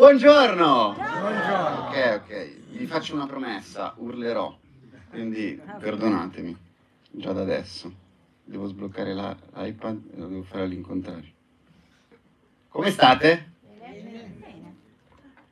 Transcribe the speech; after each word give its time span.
Buongiorno! 0.00 0.94
Buongiorno. 0.94 1.88
Ok, 1.88 2.22
ok, 2.22 2.56
vi 2.70 2.86
faccio 2.86 3.14
una 3.14 3.26
promessa, 3.26 3.92
urlerò, 3.98 4.58
quindi 5.10 5.60
perdonatemi, 5.78 6.56
già 7.10 7.32
da 7.32 7.42
adesso. 7.42 7.92
Devo 8.42 8.66
sbloccare 8.66 9.14
l'iPad 9.14 10.00
e 10.14 10.18
lo 10.18 10.28
devo 10.28 10.42
fare 10.42 10.62
all'incontrario. 10.62 11.30
Come 12.70 12.90
state? 12.90 13.52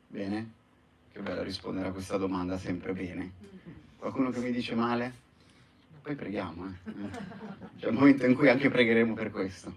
Bene? 0.06 0.52
Che 1.12 1.20
bello 1.20 1.42
rispondere 1.42 1.88
a 1.88 1.92
questa 1.92 2.16
domanda, 2.16 2.56
sempre 2.56 2.94
bene. 2.94 3.32
Qualcuno 3.98 4.30
che 4.30 4.40
mi 4.40 4.50
dice 4.50 4.74
male? 4.74 5.12
Poi 6.00 6.14
preghiamo, 6.14 6.64
eh. 6.64 7.10
C'è 7.78 7.88
un 7.88 7.96
momento 7.96 8.24
in 8.24 8.34
cui 8.34 8.48
anche 8.48 8.70
pregheremo 8.70 9.12
per 9.12 9.30
questo. 9.30 9.76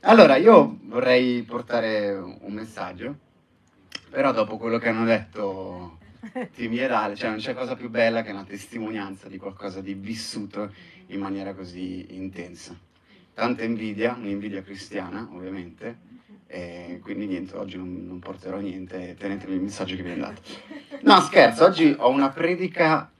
Allora, 0.00 0.34
io 0.34 0.80
vorrei 0.86 1.44
portare 1.44 2.10
un 2.10 2.52
messaggio, 2.52 3.30
però 4.10 4.32
dopo 4.32 4.56
quello 4.58 4.78
che 4.78 4.88
hanno 4.88 5.04
detto 5.04 5.98
Timi 6.54 6.78
ed 6.78 6.90
Ale, 6.90 7.16
cioè 7.16 7.30
non 7.30 7.38
c'è 7.38 7.54
cosa 7.54 7.74
più 7.74 7.90
bella 7.90 8.22
che 8.22 8.30
una 8.30 8.44
testimonianza 8.44 9.28
di 9.28 9.38
qualcosa 9.38 9.80
di 9.80 9.94
vissuto 9.94 10.72
in 11.06 11.20
maniera 11.20 11.54
così 11.54 12.14
intensa. 12.14 12.78
Tanta 13.34 13.64
invidia, 13.64 14.14
un'invidia 14.16 14.62
cristiana 14.62 15.28
ovviamente, 15.32 16.10
e 16.46 17.00
quindi 17.02 17.26
niente, 17.26 17.56
oggi 17.56 17.76
non, 17.76 18.06
non 18.06 18.18
porterò 18.18 18.58
niente, 18.58 19.16
tenetevi 19.18 19.54
il 19.54 19.62
messaggio 19.62 19.96
che 19.96 20.02
vi 20.02 20.10
è 20.10 20.16
dato. 20.16 20.42
No, 21.00 21.18
scherzo, 21.20 21.64
oggi 21.64 21.94
ho 21.96 22.10
una 22.10 22.28
predica 22.28 23.10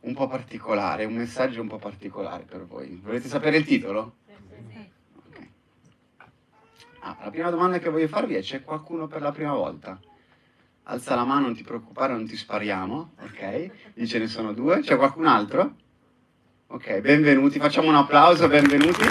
un 0.00 0.14
po' 0.14 0.28
particolare, 0.28 1.06
un 1.06 1.14
messaggio 1.14 1.60
un 1.60 1.68
po' 1.68 1.78
particolare 1.78 2.44
per 2.44 2.66
voi. 2.66 3.00
Volete 3.02 3.26
sapere 3.26 3.56
il 3.56 3.64
titolo? 3.64 4.17
Ah, 7.08 7.16
la 7.22 7.30
prima 7.30 7.48
domanda 7.48 7.78
che 7.78 7.88
voglio 7.88 8.06
farvi 8.06 8.34
è: 8.34 8.42
c'è 8.42 8.62
qualcuno 8.62 9.06
per 9.06 9.22
la 9.22 9.32
prima 9.32 9.54
volta? 9.54 9.98
Alza 10.82 11.14
la 11.14 11.24
mano, 11.24 11.46
non 11.46 11.54
ti 11.54 11.62
preoccupare, 11.62 12.12
non 12.12 12.26
ti 12.26 12.36
spariamo, 12.36 13.12
ok? 13.20 13.70
Lì 13.94 14.06
ce 14.06 14.18
ne 14.18 14.26
sono 14.26 14.52
due. 14.52 14.80
C'è 14.80 14.96
qualcun 14.96 15.26
altro? 15.26 15.74
Ok, 16.66 17.00
benvenuti, 17.00 17.58
facciamo 17.58 17.88
un 17.88 17.94
applauso, 17.94 18.46
benvenuti. 18.46 19.06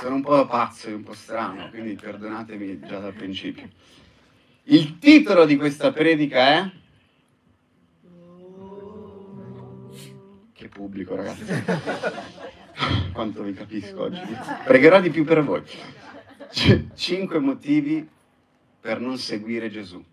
Sono 0.00 0.16
un 0.16 0.22
po' 0.22 0.44
pazzo 0.46 0.88
e 0.88 0.94
un 0.94 1.04
po' 1.04 1.14
strano, 1.14 1.70
quindi 1.70 1.94
perdonatemi 1.94 2.80
già 2.80 2.98
dal 2.98 3.12
principio. 3.12 3.68
Il 4.64 4.98
titolo 4.98 5.44
di 5.44 5.56
questa 5.56 5.92
predica 5.92 6.38
è... 6.38 6.70
Che 10.52 10.68
pubblico, 10.68 11.14
ragazzi. 11.14 11.44
Quanto 13.16 13.42
vi 13.42 13.54
capisco 13.54 14.02
oggi. 14.02 14.20
Pregherò 14.66 15.00
di 15.00 15.08
più 15.08 15.24
per 15.24 15.42
voi. 15.42 15.62
C- 16.50 16.88
cinque 16.92 17.38
motivi 17.38 18.06
per 18.78 19.00
non 19.00 19.16
seguire 19.16 19.70
Gesù. 19.70 20.04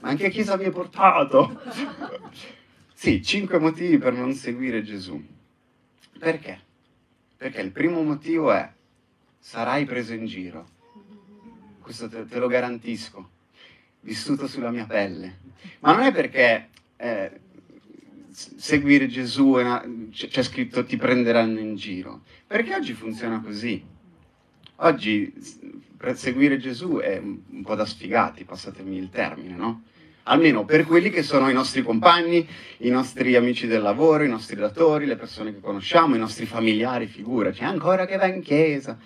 Ma 0.00 0.08
anche 0.08 0.30
Chiesa 0.30 0.56
mi 0.56 0.64
ha 0.64 0.70
portato. 0.70 1.60
Sì, 2.94 3.22
cinque 3.22 3.58
motivi 3.58 3.98
per 3.98 4.14
non 4.14 4.32
seguire 4.32 4.82
Gesù. 4.82 5.22
Perché? 6.18 6.58
Perché 7.36 7.60
il 7.60 7.70
primo 7.70 8.02
motivo 8.02 8.50
è 8.50 8.66
sarai 9.38 9.84
preso 9.84 10.14
in 10.14 10.24
giro. 10.24 10.68
Questo 11.82 12.08
te, 12.08 12.24
te 12.24 12.38
lo 12.38 12.46
garantisco. 12.46 13.30
Vissuto 14.00 14.46
sulla 14.46 14.70
mia 14.70 14.86
pelle. 14.86 15.40
Ma 15.80 15.92
non 15.92 16.00
è 16.04 16.12
perché 16.12 16.70
eh, 16.96 17.40
seguire 18.36 19.06
Gesù 19.06 19.56
c'è 20.12 20.42
scritto 20.42 20.84
ti 20.84 20.98
prenderanno 20.98 21.58
in 21.58 21.74
giro. 21.76 22.20
Perché 22.46 22.74
oggi 22.74 22.92
funziona 22.92 23.40
così. 23.40 23.82
Oggi 24.76 25.32
seguire 26.12 26.58
Gesù 26.58 26.98
è 26.98 27.16
un 27.18 27.62
po' 27.62 27.74
da 27.74 27.86
sfigati, 27.86 28.44
passatemi 28.44 28.98
il 28.98 29.08
termine, 29.08 29.54
no? 29.54 29.84
Almeno 30.24 30.64
per 30.64 30.84
quelli 30.84 31.08
che 31.08 31.22
sono 31.22 31.48
i 31.48 31.54
nostri 31.54 31.82
compagni, 31.82 32.46
i 32.78 32.90
nostri 32.90 33.34
amici 33.36 33.66
del 33.66 33.80
lavoro, 33.80 34.24
i 34.24 34.28
nostri 34.28 34.56
datori, 34.56 35.06
le 35.06 35.16
persone 35.16 35.54
che 35.54 35.60
conosciamo, 35.60 36.14
i 36.14 36.18
nostri 36.18 36.44
familiari, 36.44 37.06
figuraci, 37.06 37.64
ancora 37.64 38.04
che 38.04 38.16
va 38.16 38.26
in 38.26 38.42
chiesa. 38.42 38.98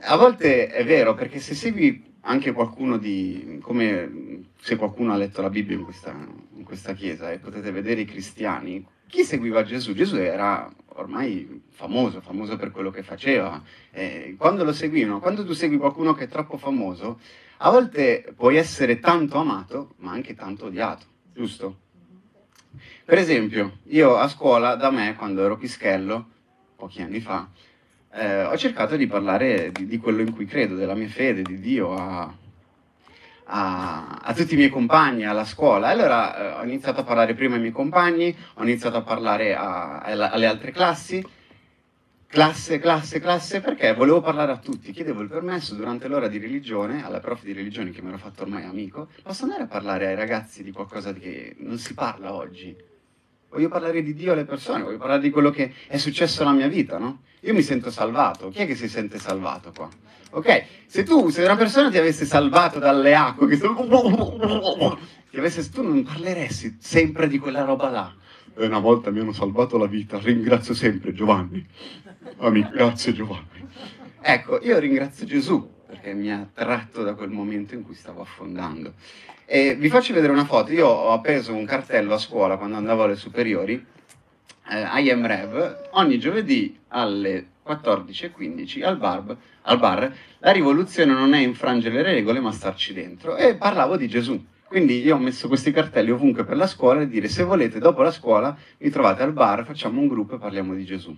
A 0.00 0.16
volte 0.16 0.66
è 0.66 0.84
vero, 0.84 1.14
perché 1.14 1.38
se 1.38 1.54
segui 1.54 2.12
anche 2.22 2.52
qualcuno 2.52 2.98
di, 2.98 3.58
come 3.62 4.42
se 4.60 4.76
qualcuno 4.76 5.12
ha 5.12 5.16
letto 5.16 5.40
la 5.40 5.50
Bibbia 5.50 5.76
in 5.76 5.84
questa, 5.84 6.14
in 6.64 6.70
questa 6.70 6.94
chiesa 6.94 7.30
e 7.30 7.38
potete 7.38 7.70
vedere 7.70 8.00
i 8.00 8.06
cristiani, 8.06 8.84
chi 9.06 9.22
seguiva 9.22 9.62
Gesù? 9.62 9.92
Gesù 9.92 10.16
era 10.16 10.68
ormai 10.96 11.62
famoso, 11.68 12.20
famoso 12.22 12.56
per 12.56 12.70
quello 12.70 12.90
che 12.90 13.02
faceva. 13.02 13.62
E 13.90 14.34
quando 14.38 14.64
lo 14.64 14.72
seguivano, 14.72 15.20
quando 15.20 15.44
tu 15.44 15.52
segui 15.52 15.76
qualcuno 15.76 16.14
che 16.14 16.24
è 16.24 16.28
troppo 16.28 16.56
famoso, 16.56 17.20
a 17.58 17.70
volte 17.70 18.32
puoi 18.34 18.56
essere 18.56 18.98
tanto 18.98 19.38
amato, 19.38 19.94
ma 19.98 20.12
anche 20.12 20.34
tanto 20.34 20.66
odiato, 20.66 21.04
giusto? 21.32 21.80
Per 23.04 23.18
esempio, 23.18 23.78
io 23.88 24.16
a 24.16 24.26
scuola, 24.26 24.74
da 24.74 24.90
me, 24.90 25.14
quando 25.14 25.44
ero 25.44 25.56
pischello, 25.56 26.30
pochi 26.74 27.02
anni 27.02 27.20
fa, 27.20 27.48
eh, 28.10 28.44
ho 28.44 28.56
cercato 28.56 28.96
di 28.96 29.06
parlare 29.06 29.70
di, 29.70 29.86
di 29.86 29.98
quello 29.98 30.22
in 30.22 30.32
cui 30.32 30.46
credo, 30.46 30.74
della 30.74 30.94
mia 30.94 31.08
fede, 31.08 31.42
di 31.42 31.60
Dio, 31.60 31.94
a, 31.94 32.34
a- 33.44 34.20
a 34.22 34.34
tutti 34.34 34.54
i 34.54 34.56
miei 34.56 34.70
compagni 34.70 35.24
alla 35.26 35.44
scuola. 35.44 35.88
Allora 35.88 36.36
eh, 36.36 36.60
ho 36.60 36.64
iniziato 36.64 37.00
a 37.00 37.04
parlare 37.04 37.34
prima 37.34 37.54
ai 37.54 37.60
miei 37.60 37.72
compagni, 37.72 38.34
ho 38.54 38.62
iniziato 38.62 38.96
a 38.96 39.02
parlare 39.02 39.54
a- 39.54 39.98
alla- 40.00 40.30
alle 40.30 40.46
altre 40.46 40.70
classi, 40.70 41.24
classe, 42.26 42.78
classe, 42.78 43.20
classe, 43.20 43.60
perché 43.60 43.94
volevo 43.94 44.20
parlare 44.20 44.52
a 44.52 44.56
tutti. 44.56 44.92
Chiedevo 44.92 45.20
il 45.20 45.28
permesso 45.28 45.74
durante 45.74 46.08
l'ora 46.08 46.26
di 46.28 46.38
religione, 46.38 47.04
alla 47.04 47.20
prof 47.20 47.42
di 47.44 47.52
religione 47.52 47.90
che 47.90 48.02
mi 48.02 48.08
ero 48.08 48.18
fatto 48.18 48.42
ormai 48.42 48.64
amico, 48.64 49.08
posso 49.22 49.44
andare 49.44 49.64
a 49.64 49.66
parlare 49.66 50.06
ai 50.08 50.14
ragazzi 50.16 50.62
di 50.62 50.72
qualcosa 50.72 51.12
che 51.12 51.54
non 51.58 51.78
si 51.78 51.94
parla 51.94 52.32
oggi? 52.34 52.74
Voglio 53.50 53.68
parlare 53.68 54.02
di 54.02 54.14
Dio 54.14 54.32
alle 54.32 54.44
persone, 54.44 54.82
voglio 54.82 54.98
parlare 54.98 55.20
di 55.20 55.30
quello 55.30 55.50
che 55.50 55.72
è 55.86 55.96
successo 55.96 56.42
nella 56.42 56.56
mia 56.56 56.66
vita, 56.66 56.98
no? 56.98 57.20
Io 57.42 57.54
mi 57.54 57.62
sento 57.62 57.90
salvato. 57.92 58.48
Chi 58.48 58.58
è 58.62 58.66
che 58.66 58.74
si 58.74 58.88
sente 58.88 59.18
salvato 59.18 59.70
qua? 59.72 59.88
Ok, 60.36 60.64
se 60.86 61.04
tu, 61.04 61.28
se 61.28 61.44
una 61.44 61.54
persona 61.54 61.90
ti 61.90 61.96
avesse 61.96 62.24
salvato 62.24 62.80
dalle 62.80 63.14
acque, 63.14 63.46
che 63.46 63.56
ti 63.56 65.38
avesse, 65.38 65.70
tu 65.70 65.82
non 65.82 66.02
parleresti 66.02 66.78
sempre 66.80 67.28
di 67.28 67.38
quella 67.38 67.62
roba 67.62 67.88
là. 67.88 68.12
E 68.56 68.66
una 68.66 68.80
volta 68.80 69.12
mi 69.12 69.20
hanno 69.20 69.32
salvato 69.32 69.78
la 69.78 69.86
vita, 69.86 70.18
ringrazio 70.18 70.74
sempre 70.74 71.12
Giovanni. 71.12 71.64
Amico, 72.38 72.70
grazie 72.70 73.12
Giovanni. 73.12 73.68
Ecco, 74.20 74.58
io 74.60 74.76
ringrazio 74.80 75.24
Gesù 75.24 75.70
perché 75.86 76.14
mi 76.14 76.32
ha 76.32 76.44
tratto 76.52 77.04
da 77.04 77.14
quel 77.14 77.30
momento 77.30 77.74
in 77.74 77.84
cui 77.84 77.94
stavo 77.94 78.20
affondando. 78.20 78.94
E 79.46 79.76
vi 79.76 79.88
faccio 79.88 80.14
vedere 80.14 80.32
una 80.32 80.44
foto. 80.44 80.72
Io 80.72 80.88
ho 80.88 81.12
appeso 81.12 81.54
un 81.54 81.64
cartello 81.64 82.14
a 82.14 82.18
scuola 82.18 82.56
quando 82.56 82.76
andavo 82.76 83.04
alle 83.04 83.14
superiori, 83.14 83.74
eh, 84.68 85.00
I 85.00 85.10
am 85.10 85.24
Rev, 85.24 85.90
ogni 85.92 86.18
giovedì 86.18 86.76
alle 86.88 87.52
14.15 87.66 88.84
al 88.84 88.98
bar, 88.98 89.36
al 89.62 89.78
bar. 89.78 90.12
La 90.38 90.52
rivoluzione 90.52 91.12
non 91.12 91.34
è 91.34 91.40
infrangere 91.40 91.96
le 91.96 92.02
regole, 92.02 92.40
ma 92.40 92.52
starci 92.52 92.92
dentro. 92.92 93.36
E 93.36 93.54
parlavo 93.54 93.96
di 93.96 94.08
Gesù. 94.08 94.42
Quindi 94.66 95.02
io 95.02 95.14
ho 95.14 95.18
messo 95.18 95.46
questi 95.46 95.70
cartelli 95.70 96.10
ovunque 96.10 96.44
per 96.44 96.56
la 96.56 96.66
scuola 96.66 97.02
e 97.02 97.08
dire 97.08 97.28
se 97.28 97.44
volete 97.44 97.78
dopo 97.78 98.02
la 98.02 98.10
scuola 98.10 98.56
vi 98.78 98.90
trovate 98.90 99.22
al 99.22 99.32
bar, 99.32 99.64
facciamo 99.64 100.00
un 100.00 100.08
gruppo 100.08 100.34
e 100.34 100.38
parliamo 100.38 100.74
di 100.74 100.84
Gesù. 100.84 101.16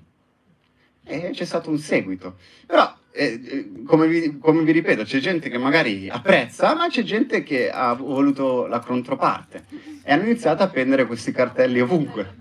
E 1.02 1.30
c'è 1.32 1.44
stato 1.44 1.70
un 1.70 1.78
seguito. 1.78 2.36
Però, 2.66 2.94
eh, 3.12 3.40
eh, 3.42 3.82
come, 3.86 4.08
vi, 4.08 4.38
come 4.38 4.62
vi 4.62 4.72
ripeto, 4.72 5.04
c'è 5.04 5.20
gente 5.20 5.48
che 5.48 5.56
magari 5.56 6.08
apprezza, 6.10 6.74
ma 6.74 6.88
c'è 6.88 7.02
gente 7.02 7.42
che 7.42 7.70
ha 7.70 7.94
voluto 7.94 8.66
la 8.66 8.80
controparte. 8.80 9.64
E 10.02 10.12
hanno 10.12 10.24
iniziato 10.24 10.62
a 10.62 10.66
appendere 10.66 11.06
questi 11.06 11.32
cartelli 11.32 11.80
ovunque. 11.80 12.34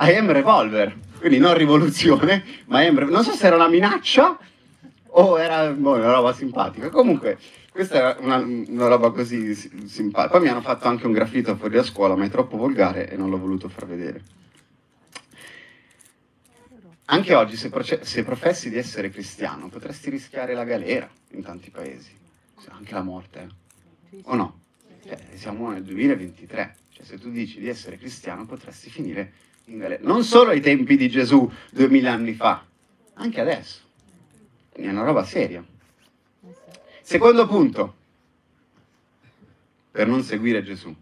I 0.00 0.14
am 0.14 0.30
revolver, 0.30 0.94
quindi 1.18 1.38
non 1.38 1.54
rivoluzione, 1.54 2.44
ma 2.66 2.80
revolver. 2.80 3.08
Non 3.08 3.24
so 3.24 3.32
se 3.32 3.46
era 3.46 3.56
una 3.56 3.68
minaccia 3.68 4.38
o 5.06 5.38
era 5.38 5.70
boh, 5.70 5.94
una 5.94 6.12
roba 6.12 6.32
simpatica. 6.32 6.90
Comunque, 6.90 7.38
questa 7.70 7.96
era 7.96 8.16
una, 8.20 8.36
una 8.36 8.88
roba 8.88 9.10
così 9.10 9.54
si- 9.54 9.88
simpatica. 9.88 10.32
Poi 10.32 10.40
mi 10.40 10.48
hanno 10.48 10.60
fatto 10.60 10.88
anche 10.88 11.06
un 11.06 11.12
graffito 11.12 11.56
fuori 11.56 11.74
da 11.74 11.82
scuola, 11.82 12.16
ma 12.16 12.24
è 12.24 12.30
troppo 12.30 12.56
volgare 12.56 13.10
e 13.10 13.16
non 13.16 13.30
l'ho 13.30 13.38
voluto 13.38 13.68
far 13.68 13.86
vedere. 13.86 14.22
Anche 17.10 17.34
oggi, 17.34 17.56
se, 17.56 17.70
proce- 17.70 18.04
se 18.04 18.22
professi 18.22 18.68
di 18.68 18.76
essere 18.76 19.08
cristiano, 19.10 19.68
potresti 19.68 20.10
rischiare 20.10 20.52
la 20.54 20.64
galera 20.64 21.08
in 21.30 21.42
tanti 21.42 21.70
paesi, 21.70 22.14
anche 22.68 22.92
la 22.92 23.02
morte, 23.02 23.48
eh. 24.10 24.18
o 24.24 24.34
no? 24.34 24.60
Cioè, 25.06 25.18
siamo 25.34 25.70
nel 25.70 25.84
2023, 25.84 26.76
cioè, 26.90 27.06
se 27.06 27.18
tu 27.18 27.30
dici 27.30 27.60
di 27.60 27.68
essere 27.68 27.96
cristiano 27.96 28.44
potresti 28.44 28.90
finire 28.90 29.32
in 29.68 29.78
galera. 29.78 30.02
Non 30.04 30.24
solo 30.24 30.50
ai 30.50 30.60
tempi 30.60 30.96
di 30.96 31.08
Gesù, 31.08 31.50
duemila 31.70 32.12
anni 32.12 32.34
fa, 32.34 32.64
anche 33.14 33.40
adesso. 33.40 33.80
È 34.72 34.88
una 34.88 35.02
roba 35.02 35.24
seria. 35.24 35.64
Secondo 37.02 37.46
punto, 37.46 37.94
per 39.90 40.06
non 40.06 40.22
seguire 40.22 40.62
Gesù. 40.62 40.94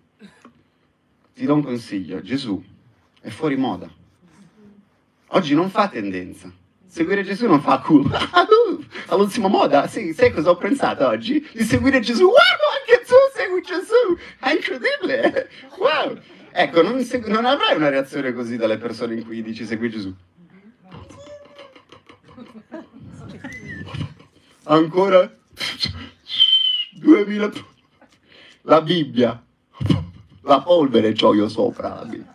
Ti 1.34 1.44
do 1.44 1.54
un 1.54 1.62
consiglio, 1.62 2.22
Gesù 2.22 2.62
è 3.20 3.28
fuori 3.28 3.56
moda. 3.56 3.90
Oggi 5.28 5.54
non 5.54 5.68
fa 5.68 5.88
tendenza. 5.88 6.50
Seguire 6.86 7.24
Gesù 7.24 7.46
non 7.46 7.60
fa 7.60 7.80
cool. 7.80 8.08
All'ultima 9.08 9.48
moda, 9.48 9.86
sì, 9.86 10.12
sai 10.14 10.32
cosa 10.32 10.50
ho 10.50 10.56
pensato 10.56 11.06
oggi? 11.06 11.46
Di 11.52 11.64
seguire 11.64 12.00
Gesù. 12.00 12.22
Wow, 12.22 12.34
anche 12.78 13.04
tu 13.04 13.14
segui 13.34 13.60
Gesù! 13.62 14.16
È 14.38 14.50
incredibile! 14.50 15.50
Wow! 15.76 16.18
Ecco, 16.58 16.80
non, 16.80 17.02
segu- 17.02 17.28
non 17.28 17.44
avrai 17.44 17.76
una 17.76 17.90
reazione 17.90 18.32
così 18.32 18.56
dalle 18.56 18.78
persone 18.78 19.12
in 19.12 19.24
cui 19.26 19.42
dici 19.42 19.66
segui 19.66 19.90
Gesù. 19.90 20.14
Ancora 24.62 25.36
2000 26.92 27.52
la 28.62 28.80
Bibbia 28.80 29.44
la 30.44 30.62
polvere 30.62 31.12
c'ho 31.12 31.34
io 31.34 31.48
sopra 31.48 31.94
la 31.94 32.04
Bibbia 32.04 32.34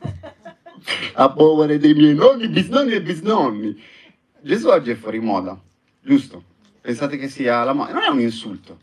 la 1.16 1.32
polvere 1.32 1.80
dei 1.80 1.96
miei 1.96 2.14
nonni, 2.14 2.48
bisnonni 2.48 2.94
e 2.94 3.02
bisnonni 3.02 3.84
Gesù 4.40 4.68
oggi 4.70 4.92
è 4.92 4.96
fuori 4.96 5.20
moda 5.20 5.60
giusto? 6.00 6.44
pensate 6.80 7.18
che 7.18 7.28
sia 7.28 7.64
la 7.64 7.74
moda 7.74 7.92
non 7.92 8.04
è 8.04 8.08
un 8.08 8.22
insulto 8.22 8.80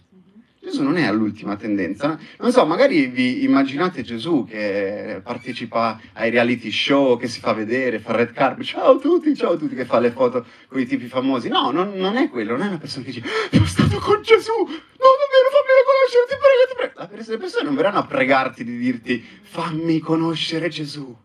Gesù 0.69 0.83
non 0.83 0.99
è 0.99 1.07
all'ultima 1.07 1.57
tendenza. 1.57 2.19
Non 2.39 2.53
so, 2.53 2.67
magari 2.67 3.07
vi 3.07 3.43
immaginate 3.43 4.03
Gesù 4.03 4.45
che 4.47 5.21
partecipa 5.23 5.99
ai 6.13 6.31
reality 6.31 6.71
show, 6.71 7.17
che 7.17 7.27
si 7.27 7.41
fa 7.41 7.55
vedere, 7.55 8.01
fa 8.01 8.15
red 8.15 8.33
carpet, 8.33 8.67
ciao 8.67 8.97
a 8.97 8.99
tutti, 8.99 9.35
ciao 9.35 9.53
a 9.53 9.57
tutti, 9.57 9.75
che 9.75 9.87
fa 9.87 9.99
le 9.99 10.11
foto 10.11 10.45
con 10.69 10.79
i 10.79 10.87
tipi 10.87 11.07
famosi. 11.07 11.49
No, 11.49 11.71
non, 11.71 11.95
non 11.95 12.17
è 12.17 12.29
quello, 12.29 12.53
non 12.53 12.67
è 12.67 12.69
una 12.69 12.79
persona 12.79 13.07
che 13.07 13.13
dice, 13.13 13.27
sono 13.51 13.65
stato 13.65 13.99
con 13.99 14.21
Gesù, 14.21 14.53
no 14.53 14.67
davvero 14.67 15.49
fammelo 15.57 15.83
conoscere, 15.89 16.27
ti 16.29 16.37
prego, 16.37 16.67
ti 16.69 16.75
prego. 16.77 17.33
Le 17.33 17.39
persone 17.39 17.65
non 17.65 17.75
verranno 17.75 17.99
a 17.99 18.07
pregarti 18.07 18.63
di 18.63 18.77
dirti, 18.77 19.25
fammi 19.43 19.99
conoscere 20.01 20.69
Gesù. 20.69 21.17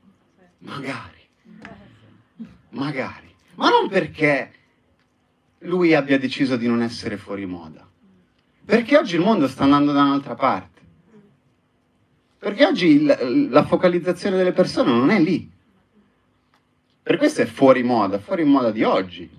Magari, 0.59 1.27
magari, 2.69 3.35
ma 3.55 3.69
non 3.69 3.89
perché 3.89 4.51
lui 5.59 5.93
abbia 5.93 6.17
deciso 6.17 6.55
di 6.55 6.67
non 6.67 6.81
essere 6.81 7.17
fuori 7.17 7.45
moda 7.45 7.82
perché 8.65 8.97
oggi 8.97 9.15
il 9.15 9.21
mondo 9.21 9.47
sta 9.47 9.63
andando 9.63 9.91
da 9.91 10.03
un'altra 10.03 10.35
parte. 10.35 10.81
Perché 12.37 12.65
oggi 12.65 12.87
il, 12.87 13.47
la 13.49 13.65
focalizzazione 13.65 14.37
delle 14.37 14.51
persone 14.51 14.91
non 14.91 15.09
è 15.09 15.19
lì. 15.19 15.49
Per 17.01 17.17
questo 17.17 17.41
è 17.41 17.45
fuori 17.45 17.83
moda, 17.83 18.19
fuori 18.19 18.43
moda 18.43 18.71
di 18.71 18.83
oggi. 18.83 19.29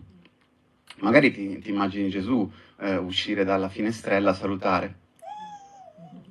Magari 0.99 1.33
ti, 1.33 1.59
ti 1.59 1.71
immagini 1.71 2.09
Gesù 2.09 2.51
eh, 2.79 2.97
uscire 2.97 3.45
dalla 3.45 3.69
finestrella 3.69 4.31
a 4.31 4.35
salutare 4.35 4.99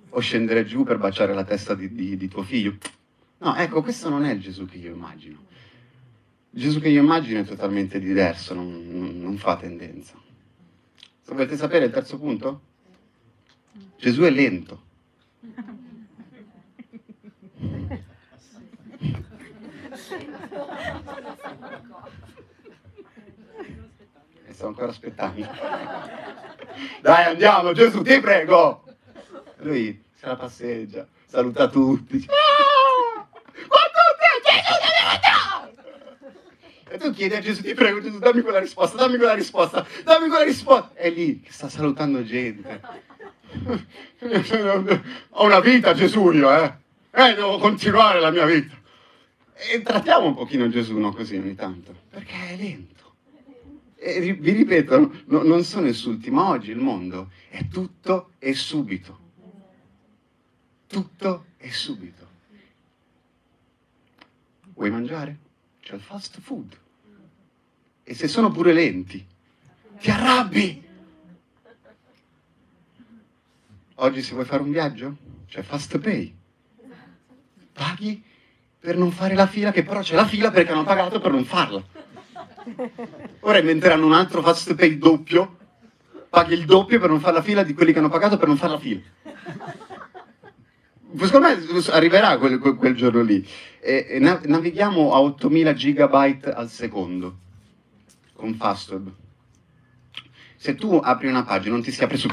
o 0.09 0.19
scendere 0.19 0.65
giù 0.65 0.83
per 0.83 0.99
baciare 0.99 1.33
la 1.33 1.43
testa 1.43 1.73
di, 1.73 1.93
di, 1.93 2.15
di 2.15 2.27
tuo 2.27 2.43
figlio. 2.43 2.77
No, 3.39 3.55
ecco, 3.55 3.81
questo 3.81 4.09
non 4.09 4.25
è 4.25 4.31
il 4.31 4.39
Gesù 4.39 4.65
che 4.65 4.77
io 4.77 4.93
immagino. 4.93 5.45
Il 6.51 6.61
Gesù 6.61 6.79
che 6.79 6.89
io 6.89 7.01
immagino 7.01 7.39
è 7.39 7.45
totalmente 7.45 7.99
diverso, 7.99 8.53
non, 8.53 8.87
non, 8.89 9.19
non 9.19 9.37
fa 9.37 9.57
tendenza. 9.57 10.13
Volete 11.25 11.57
sapere 11.57 11.85
il 11.85 11.91
terzo 11.91 12.19
punto? 12.19 12.61
Gesù 13.97 14.21
è 14.23 14.29
lento. 14.29 14.81
E 24.45 24.53
sto 24.53 24.67
ancora 24.67 24.87
aspettando. 24.87 25.47
Dai, 27.01 27.25
andiamo, 27.25 27.73
Gesù, 27.73 28.01
ti 28.01 28.19
prego. 28.19 28.83
Lui 29.57 30.03
se 30.13 30.27
la 30.27 30.35
passeggia, 30.35 31.07
saluta 31.25 31.67
tutti. 31.67 32.25
Ah! 32.29 32.72
E 36.93 36.97
tu 36.99 37.09
chiedi 37.09 37.33
a 37.33 37.39
Gesù, 37.39 37.63
ti 37.63 37.73
prego 37.73 37.99
Gesù, 37.99 38.19
dammi 38.19 38.41
quella 38.41 38.59
risposta, 38.59 38.97
dammi 38.97 39.17
quella 39.17 39.33
risposta, 39.33 39.83
dammi 40.03 40.27
quella 40.27 40.43
risposta. 40.43 40.93
È 40.93 41.09
lì 41.09 41.41
che 41.41 41.51
sta 41.51 41.67
salutando 41.67 42.23
gente. 42.23 42.81
Ho 45.31 45.43
una 45.43 45.59
vita 45.59 45.95
Gesù 45.95 46.29
io, 46.29 46.55
eh. 46.55 46.71
Eh, 47.09 47.33
devo 47.33 47.57
continuare 47.57 48.19
la 48.19 48.29
mia 48.29 48.45
vita. 48.45 48.79
E 49.55 49.81
trattiamo 49.81 50.27
un 50.27 50.35
pochino 50.35 50.69
Gesù 50.69 50.95
no, 50.99 51.11
così 51.11 51.35
ogni 51.35 51.55
tanto, 51.55 51.95
perché 52.11 52.49
è 52.49 52.57
lento. 52.57 53.15
E 53.95 54.31
vi 54.33 54.51
ripeto, 54.51 55.23
no, 55.25 55.41
non 55.41 55.63
sono 55.63 55.87
insulti, 55.87 56.29
ma 56.29 56.49
oggi 56.49 56.69
il 56.69 56.77
mondo 56.77 57.31
è 57.49 57.67
tutto 57.69 58.33
e 58.37 58.53
subito. 58.53 59.19
Tutto 60.85 61.45
e 61.57 61.71
subito. 61.71 62.27
Vuoi 64.75 64.91
mangiare? 64.91 65.37
C'è 65.79 65.95
il 65.95 66.01
fast 66.01 66.39
food. 66.39 66.81
E 68.05 68.13
se 68.15 68.27
sono 68.27 68.51
pure 68.51 68.73
lenti, 68.73 69.25
ti 69.99 70.11
arrabbi. 70.11 70.83
Oggi 73.95 74.21
se 74.21 74.33
vuoi 74.33 74.43
fare 74.43 74.61
un 74.61 74.71
viaggio, 74.71 75.15
c'è 75.47 75.61
Fast 75.61 75.97
Pay. 75.99 76.35
Paghi 77.71 78.21
per 78.77 78.97
non 78.97 79.11
fare 79.11 79.35
la 79.35 79.47
fila, 79.47 79.71
che 79.71 79.83
però 79.83 80.01
c'è 80.01 80.15
la 80.15 80.25
fila 80.25 80.51
perché 80.51 80.73
hanno 80.73 80.83
pagato 80.83 81.21
per 81.21 81.31
non 81.31 81.45
farla. 81.45 81.81
Ora 83.41 83.59
inventeranno 83.59 84.05
un 84.05 84.13
altro 84.13 84.41
Fast 84.41 84.75
Pay 84.75 84.97
doppio, 84.97 85.57
paghi 86.29 86.53
il 86.55 86.65
doppio 86.65 86.99
per 86.99 87.09
non 87.09 87.21
fare 87.21 87.35
la 87.35 87.41
fila 87.41 87.63
di 87.63 87.73
quelli 87.73 87.93
che 87.93 87.99
hanno 87.99 88.09
pagato 88.09 88.35
per 88.35 88.49
non 88.49 88.57
fare 88.57 88.73
la 88.73 88.79
fila. 88.79 89.01
Secondo 91.21 91.47
me 91.47 91.57
arriverà 91.91 92.37
quel, 92.37 92.59
quel, 92.59 92.95
giorno 92.95 93.21
lì. 93.21 93.47
E, 93.79 94.07
e 94.09 94.19
navighiamo 94.19 95.13
a 95.13 95.21
8000 95.21 95.73
gigabyte 95.73 96.51
al 96.51 96.69
secondo 96.69 97.42
con 98.43 98.55
Fastweb. 98.55 99.09
Se 100.57 100.75
tu 100.75 100.99
apri 101.01 101.27
una 101.27 101.43
pagina, 101.43 101.75
non 101.75 101.81
ti 101.81 101.91
si 101.91 102.03
apre 102.03 102.17
su 102.17 102.27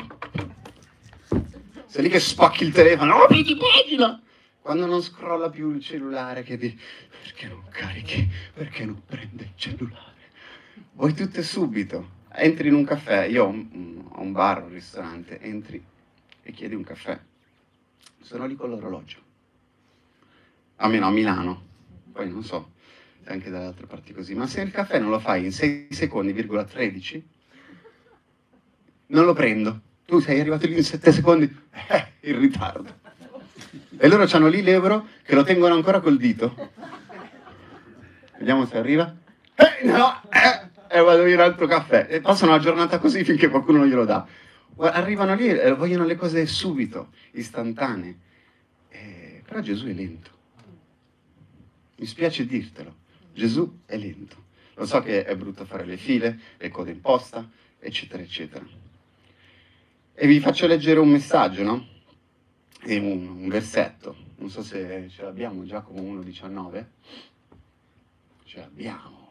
sei 1.87 2.03
lì 2.03 2.09
che 2.09 2.19
spacchi 2.19 2.65
il 2.65 2.73
telefono, 2.73 3.15
oh, 3.15 3.27
di 3.29 3.57
pagina! 3.57 4.21
Quando 4.61 4.87
non 4.87 5.03
scrolla 5.03 5.51
più 5.51 5.73
il 5.73 5.81
cellulare, 5.81 6.43
che 6.43 6.57
dici, 6.57 6.79
perché 7.23 7.47
non 7.47 7.63
carichi? 7.71 8.29
Perché 8.53 8.85
non 8.85 9.03
prende 9.07 9.45
il 9.45 9.53
cellulare? 9.55 10.31
Vuoi 10.95 11.15
tutto 11.15 11.43
subito. 11.43 12.19
Entri 12.33 12.69
in 12.69 12.75
un 12.75 12.85
caffè, 12.85 13.25
io 13.25 13.45
ho 13.45 13.49
un, 13.49 14.33
bar, 14.33 14.65
un 14.65 14.71
ristorante, 14.71 15.41
entri 15.41 15.85
e 16.43 16.53
chiedi 16.53 16.75
un 16.75 16.85
caffè. 16.85 17.19
Sono 18.21 18.47
lì 18.47 18.57
con 18.57 18.71
l'orologio. 18.71 19.19
Almeno 20.77 21.07
a 21.07 21.11
Milano, 21.11 21.63
poi 22.13 22.29
non 22.29 22.43
so 22.43 22.79
anche 23.25 23.51
dalle 23.51 23.67
altre 23.67 23.87
parti 23.87 24.13
così, 24.13 24.35
ma 24.35 24.47
se 24.47 24.61
il 24.61 24.71
caffè 24.71 24.99
non 24.99 25.11
lo 25.11 25.19
fai 25.19 25.45
in 25.45 25.53
6 25.53 25.89
secondi, 25.91 26.35
13, 26.35 27.29
non 29.07 29.25
lo 29.25 29.33
prendo 29.33 29.81
tu 30.11 30.19
sei 30.19 30.41
arrivato 30.41 30.67
lì 30.67 30.77
in 30.77 30.83
sette 30.83 31.13
secondi, 31.13 31.45
eh, 31.89 32.29
in 32.29 32.41
ritardo. 32.41 32.99
E 33.97 34.09
loro 34.09 34.27
hanno 34.33 34.49
lì 34.49 34.61
l'euro 34.61 35.07
che 35.23 35.37
lo 35.37 35.45
tengono 35.45 35.75
ancora 35.75 36.01
col 36.01 36.17
dito. 36.17 36.73
Vediamo 38.37 38.67
se 38.67 38.77
arriva. 38.77 39.15
Eh, 39.55 39.87
no, 39.87 40.21
eh, 40.29 40.97
e 40.97 41.01
vado 41.01 41.23
via 41.23 41.37
un 41.37 41.43
altro 41.43 41.69
caffè. 41.69 42.09
E 42.11 42.21
passano 42.21 42.51
la 42.51 42.59
giornata 42.59 42.99
così 42.99 43.23
finché 43.23 43.49
qualcuno 43.49 43.79
non 43.79 43.87
glielo 43.87 44.05
dà. 44.05 44.27
Arrivano 44.79 45.35
lì 45.37 45.47
e 45.47 45.73
vogliono 45.75 46.05
le 46.05 46.17
cose 46.17 46.45
subito, 46.47 47.13
istantanee. 47.33 48.19
Eh, 48.89 49.43
però 49.47 49.61
Gesù 49.61 49.87
è 49.87 49.93
lento. 49.93 50.31
Mi 51.99 52.07
spiace 52.07 52.47
dirtelo. 52.47 52.97
Gesù 53.41 53.81
è 53.87 53.97
lento. 53.97 54.37
Lo 54.75 54.85
so 54.85 55.01
che 55.01 55.25
è 55.25 55.35
brutto 55.35 55.65
fare 55.65 55.87
le 55.87 55.97
file, 55.97 56.39
le 56.59 56.69
code 56.69 56.91
in 56.91 57.01
posta, 57.01 57.49
eccetera, 57.79 58.23
eccetera. 58.23 58.67
E 60.13 60.27
vi 60.27 60.41
faccio 60.41 60.67
leggere 60.67 61.01
un 61.01 61.09
messaggio, 61.09 61.63
no? 61.63 61.89
E 62.83 62.99
un, 62.99 63.27
un 63.29 63.49
versetto. 63.49 64.15
Non 64.37 64.51
so 64.51 64.63
se 64.63 65.09
ce 65.09 65.23
l'abbiamo, 65.23 65.65
Giacomo 65.65 66.03
1,19. 66.03 66.85
Ce 68.45 68.59
l'abbiamo. 68.59 69.29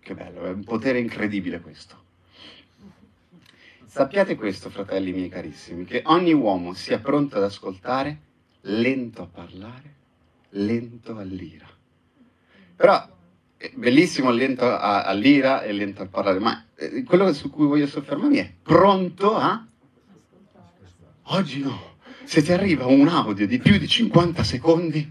Che 0.00 0.14
bello, 0.14 0.44
è 0.46 0.50
un 0.50 0.64
potere 0.64 0.98
incredibile 0.98 1.60
questo. 1.60 2.02
Sappiate 3.84 4.36
questo, 4.36 4.70
fratelli 4.70 5.12
miei 5.12 5.28
carissimi, 5.28 5.84
che 5.84 6.02
ogni 6.06 6.32
uomo 6.32 6.72
sia 6.72 6.98
pronto 6.98 7.36
ad 7.36 7.42
ascoltare, 7.42 8.20
lento 8.62 9.20
a 9.20 9.26
parlare, 9.26 9.94
lento 10.50 11.18
all'ira. 11.18 11.68
Però 12.76 13.13
bellissimo 13.74 14.30
lento 14.30 14.64
all'ira 14.76 15.62
e 15.62 15.72
lento 15.72 16.02
a 16.02 16.06
parlare, 16.06 16.38
ma 16.38 16.64
eh, 16.74 17.02
quello 17.04 17.32
su 17.32 17.50
cui 17.50 17.66
voglio 17.66 17.86
soffermarmi 17.86 18.36
è 18.36 18.52
pronto 18.62 19.36
a 19.36 19.64
Oggi 21.28 21.60
no. 21.60 21.92
Se 22.24 22.42
ti 22.42 22.52
arriva 22.52 22.86
un 22.86 23.08
audio 23.08 23.46
di 23.46 23.58
più 23.58 23.78
di 23.78 23.88
50 23.88 24.44
secondi, 24.44 25.10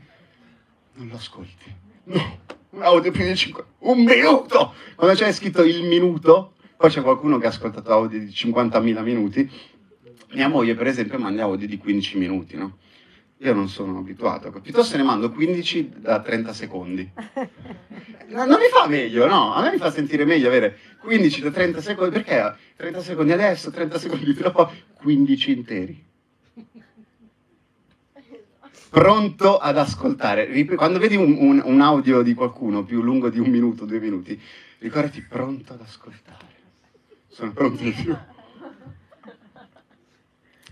non 0.93 1.07
lo 1.07 1.15
ascolti. 1.15 1.73
No, 2.05 2.39
un 2.71 2.83
audio 2.83 3.11
più 3.11 3.25
di 3.25 3.35
50... 3.35 3.71
Un 3.79 4.03
minuto! 4.03 4.73
Quando 4.95 5.15
c'è 5.15 5.31
scritto 5.31 5.63
il 5.63 5.83
minuto, 5.83 6.53
poi 6.77 6.91
c'è 6.91 7.01
qualcuno 7.01 7.39
che 7.39 7.47
ha 7.47 7.49
ascoltato 7.49 7.91
audio 7.91 8.19
di 8.19 8.27
50.000 8.27 9.01
minuti. 9.01 9.49
Mia 10.33 10.47
moglie, 10.47 10.75
per 10.75 10.87
esempio, 10.87 11.17
manda 11.17 11.43
audio 11.43 11.67
di 11.67 11.77
15 11.77 12.17
minuti, 12.17 12.57
no? 12.57 12.77
Io 13.43 13.53
non 13.53 13.67
sono 13.67 13.97
abituato, 13.97 14.49
piuttosto 14.61 14.95
ne 14.95 15.03
mando 15.03 15.29
15 15.29 15.95
da 15.97 16.21
30 16.21 16.53
secondi. 16.53 17.11
Non 18.25 18.47
mi 18.47 18.67
fa 18.71 18.87
meglio, 18.87 19.27
no? 19.27 19.53
A 19.53 19.61
me 19.61 19.71
mi 19.71 19.77
fa 19.77 19.91
sentire 19.91 20.25
meglio 20.25 20.47
avere 20.47 20.79
15 21.01 21.41
da 21.41 21.51
30 21.51 21.81
secondi, 21.81 22.13
perché 22.13 22.55
30 22.77 23.01
secondi 23.01 23.31
adesso, 23.31 23.69
30 23.69 23.99
secondi 23.99 24.33
dopo, 24.33 24.71
15 24.95 25.51
interi. 25.51 26.03
Pronto 28.89 29.57
ad 29.59 29.77
ascoltare. 29.77 30.65
Quando 30.75 30.97
vedi 30.97 31.15
un, 31.15 31.35
un, 31.37 31.61
un 31.63 31.81
audio 31.81 32.23
di 32.23 32.33
qualcuno 32.33 32.83
più 32.83 33.03
lungo 33.03 33.29
di 33.29 33.37
un 33.37 33.49
minuto, 33.49 33.85
due 33.85 33.99
minuti, 33.99 34.39
ricordati 34.79 35.21
pronto 35.21 35.73
ad 35.73 35.81
ascoltare. 35.81 36.45
Sono 37.27 37.51
pronto 37.51 37.83
di 37.83 37.91
più. 37.91 38.17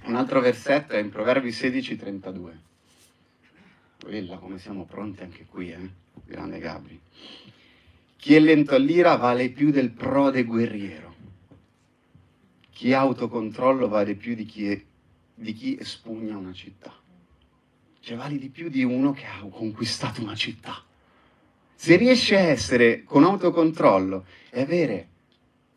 Un 0.03 0.15
altro 0.15 0.41
versetto 0.41 0.93
è 0.93 1.00
in 1.00 1.10
Proverbi 1.10 1.51
16, 1.51 1.96
32. 1.96 2.60
Quella, 4.01 4.38
come 4.38 4.58
siamo 4.58 4.86
pronti 4.86 5.22
anche 5.22 5.46
qui, 5.46 5.72
eh? 5.72 5.89
Grande 6.25 6.58
Gabri. 6.60 7.00
Chi 8.17 8.36
è 8.36 8.39
lento 8.39 8.74
all'ira 8.74 9.15
vale 9.15 9.50
più 9.50 9.70
del 9.70 9.91
prode 9.91 10.43
guerriero. 10.43 11.15
Chi 12.72 12.93
ha 12.93 13.00
autocontrollo 13.00 13.88
vale 13.88 14.15
più 14.15 14.34
di 14.34 14.46
chi, 14.46 14.72
è, 14.72 14.84
di 15.36 15.53
chi 15.53 15.77
espugna 15.79 16.36
una 16.36 16.53
città. 16.53 16.93
Cioè 18.00 18.17
vale 18.17 18.39
di 18.39 18.50
più 18.50 18.70
di 18.70 18.84
uno 18.84 19.13
che 19.13 19.25
ha 19.25 19.48
conquistato 19.48 20.22
una 20.22 20.36
città. 20.36 20.84
Se 21.75 21.96
riesci 21.96 22.34
a 22.34 22.39
essere 22.39 23.03
con 23.03 23.24
autocontrollo 23.24 24.25
e 24.50 24.62
avere 24.62 25.10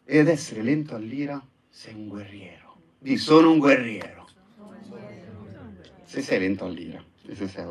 ed 0.05 0.29
essere 0.29 0.63
lento 0.63 0.95
all'ira, 0.95 1.43
sei 1.69 1.95
un 1.95 2.09
guerriero. 2.09 2.64
Di 3.05 3.19
sono 3.19 3.53
un 3.53 3.59
guerriero. 3.59 4.27
Se 6.05 6.23
sei 6.23 6.39
lento 6.39 6.65
all'ira 6.65 7.05
se 7.33 7.49
sei, 7.49 7.65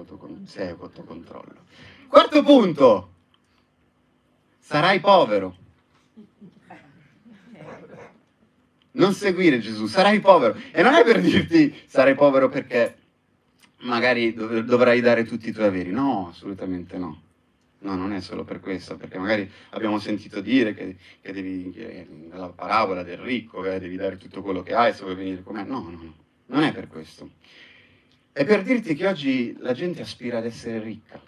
sei 0.45 0.69
autocontrollo. 0.69 1.65
Quarto 2.07 2.43
punto. 2.43 3.11
Sarai 4.59 4.99
povero. 4.99 5.57
Non 8.91 9.13
seguire 9.13 9.59
Gesù, 9.59 9.87
sarai 9.87 10.19
povero. 10.19 10.55
E 10.71 10.81
non 10.81 10.93
è 10.93 11.03
per 11.03 11.19
dirti 11.19 11.75
sarai 11.87 12.15
povero 12.15 12.49
perché 12.49 12.97
magari 13.79 14.33
dov- 14.33 14.59
dovrai 14.59 15.01
dare 15.01 15.25
tutti 15.25 15.49
i 15.49 15.51
tuoi 15.51 15.67
averi. 15.67 15.91
No, 15.91 16.29
assolutamente 16.29 16.97
no. 16.97 17.21
No, 17.83 17.95
non 17.95 18.13
è 18.13 18.21
solo 18.21 18.45
per 18.45 18.61
questo, 18.61 18.95
perché 18.95 19.17
magari 19.17 19.49
abbiamo 19.71 19.99
sentito 19.99 20.39
dire 20.39 20.73
che, 20.73 20.95
che 21.21 21.33
devi, 21.33 21.69
che 21.71 22.07
nella 22.09 22.47
parabola 22.47 23.03
del 23.03 23.17
ricco, 23.17 23.59
che 23.61 23.77
devi 23.77 23.97
dare 23.97 24.15
tutto 24.15 24.41
quello 24.41 24.63
che 24.63 24.73
hai 24.73 24.93
se 24.93 25.03
vuoi 25.03 25.15
venire 25.15 25.43
con 25.43 25.55
me. 25.55 25.63
No, 25.63 25.81
no, 25.81 25.89
no, 25.89 26.15
non 26.45 26.63
è 26.63 26.71
per 26.71 26.87
questo. 26.87 27.31
È 28.31 28.45
per 28.45 28.63
dirti 28.63 28.95
che 28.95 29.05
oggi 29.05 29.53
la 29.59 29.73
gente 29.73 30.01
aspira 30.01 30.37
ad 30.37 30.45
essere 30.45 30.79
ricca. 30.79 31.21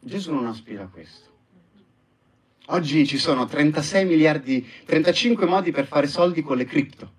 Gesù 0.00 0.34
non 0.34 0.46
aspira 0.46 0.82
a 0.82 0.88
questo. 0.88 1.26
Oggi 2.66 3.06
ci 3.06 3.16
sono 3.16 3.46
36 3.46 4.04
miliardi, 4.06 4.68
35 4.84 5.46
modi 5.46 5.70
per 5.70 5.86
fare 5.86 6.08
soldi 6.08 6.42
con 6.42 6.56
le 6.56 6.64
cripto. 6.64 7.12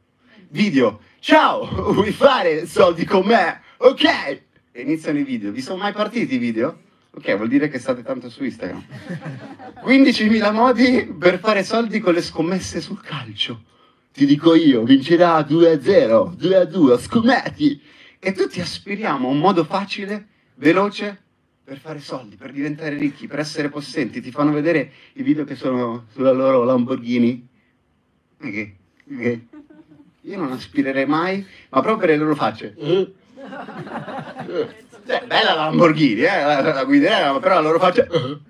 Video, 0.50 1.00
ciao, 1.20 1.94
vuoi 1.94 2.12
fare 2.12 2.66
soldi 2.68 3.06
con 3.06 3.26
me? 3.26 3.62
Ok! 3.78 4.42
Iniziano 4.74 5.20
i 5.20 5.24
video. 5.24 5.54
Vi 5.54 5.62
sono 5.62 5.78
mai 5.78 5.94
partiti 5.94 6.36
i 6.36 6.38
video? 6.38 6.88
Ok, 7.12 7.36
vuol 7.36 7.48
dire 7.48 7.70
che 7.70 7.80
state 7.80 8.04
tanto 8.04 8.30
su 8.30 8.44
Instagram. 8.44 8.84
15.000 9.84 10.54
modi 10.54 11.16
per 11.18 11.40
fare 11.40 11.64
soldi 11.64 12.00
con 12.00 12.14
le 12.14 12.22
scommesse 12.22 12.82
sul 12.82 13.02
calcio. 13.02 13.64
Ti 14.14 14.26
dico 14.26 14.54
io, 14.54 14.84
vincerà 14.84 15.40
2-0, 15.40 16.36
2-2, 16.38 17.00
scommetti. 17.00 17.82
E 18.20 18.32
tutti 18.34 18.62
aspiriamo 18.62 19.28
a 19.28 19.32
un 19.32 19.40
modo 19.40 19.64
facile, 19.64 20.28
veloce, 20.56 21.22
per 21.64 21.78
fare 21.78 22.00
soldi, 22.00 22.36
per 22.36 22.52
diventare 22.52 22.98
ricchi, 22.98 23.28
per 23.28 23.40
essere 23.40 23.70
possenti. 23.70 24.22
Ti 24.22 24.32
fanno 24.32 24.52
vedere 24.52 24.92
i 25.14 25.24
video 25.24 25.46
che 25.46 25.56
sono 25.56 26.06
sulla 26.12 26.32
loro 26.32 26.64
Lamborghini. 26.64 27.48
Okay. 28.42 28.76
Okay. 29.12 29.48
Io 30.22 30.38
non 30.38 30.52
aspirerei 30.52 31.06
mai, 31.06 31.46
ma 31.70 31.82
proprio 31.82 31.98
per 31.98 32.10
le 32.10 32.18
loro 32.18 32.36
facce. 32.36 32.76
Cioè, 35.10 35.26
bella 35.26 35.56
la 35.56 35.64
Lamborghini, 35.64 36.22
eh, 36.22 36.44
la, 36.44 36.62
la 36.62 36.84
guiderei, 36.86 37.40
però 37.40 37.56
la 37.56 37.62
loro 37.62 37.80
faccia... 37.80 38.06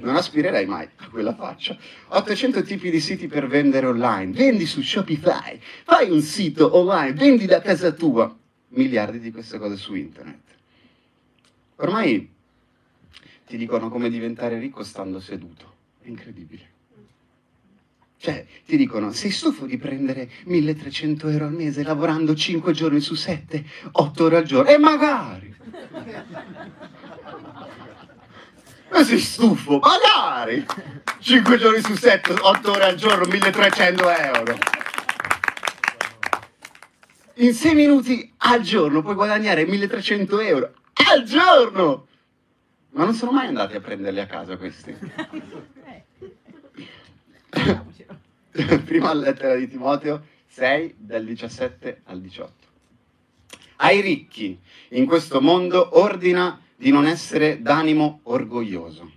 Non 0.00 0.16
aspirerei 0.16 0.66
mai 0.66 0.88
a 0.96 1.08
quella 1.08 1.32
faccia. 1.34 1.76
800 2.08 2.62
tipi 2.62 2.90
di 2.90 2.98
siti 2.98 3.28
per 3.28 3.46
vendere 3.46 3.86
online. 3.86 4.32
Vendi 4.32 4.66
su 4.66 4.82
Shopify. 4.82 5.60
Fai 5.84 6.10
un 6.10 6.22
sito 6.22 6.76
online, 6.76 7.12
vendi 7.12 7.46
da 7.46 7.60
casa 7.60 7.92
tua. 7.92 8.34
Miliardi 8.70 9.20
di 9.20 9.30
queste 9.30 9.58
cose 9.58 9.76
su 9.76 9.94
internet. 9.94 10.40
Ormai 11.76 12.28
ti 13.46 13.56
dicono 13.56 13.90
come 13.90 14.10
diventare 14.10 14.58
ricco 14.58 14.82
stando 14.82 15.20
seduto. 15.20 15.72
È 16.02 16.08
incredibile. 16.08 16.68
Cioè, 18.22 18.44
ti 18.66 18.76
dicono, 18.76 19.12
sei 19.12 19.30
stufo 19.30 19.64
di 19.64 19.78
prendere 19.78 20.28
1300 20.44 21.26
euro 21.30 21.46
al 21.46 21.54
mese 21.54 21.82
lavorando 21.82 22.34
5 22.34 22.70
giorni 22.74 23.00
su 23.00 23.14
7, 23.14 23.64
8 23.92 24.24
ore 24.24 24.36
al 24.36 24.42
giorno? 24.44 24.68
E 24.68 24.76
magari! 24.76 25.56
Ma 28.90 29.02
sei 29.04 29.18
stufo? 29.20 29.78
Magari! 29.78 30.66
5 31.18 31.56
giorni 31.56 31.80
su 31.80 31.96
7, 31.96 32.34
8 32.38 32.70
ore 32.70 32.84
al 32.84 32.96
giorno, 32.96 33.24
1300 33.24 34.10
euro. 34.10 34.58
In 37.36 37.54
6 37.54 37.74
minuti 37.74 38.34
al 38.36 38.60
giorno 38.60 39.00
puoi 39.00 39.14
guadagnare 39.14 39.64
1300 39.64 40.40
euro 40.40 40.74
al 41.10 41.22
giorno! 41.22 42.06
Ma 42.90 43.04
non 43.04 43.14
sono 43.14 43.32
mai 43.32 43.46
andati 43.46 43.76
a 43.76 43.80
prenderli 43.80 44.20
a 44.20 44.26
casa 44.26 44.58
questi. 44.58 44.94
Prima 48.84 49.12
lettera 49.12 49.56
di 49.56 49.68
Timoteo 49.68 50.24
6, 50.46 50.94
dal 50.98 51.24
17 51.24 52.02
al 52.04 52.20
18. 52.20 52.52
Ai 53.76 54.00
ricchi 54.00 54.58
in 54.90 55.06
questo 55.06 55.40
mondo 55.40 55.98
ordina 55.98 56.60
di 56.76 56.90
non 56.90 57.06
essere 57.06 57.60
d'animo 57.60 58.20
orgoglioso, 58.24 59.10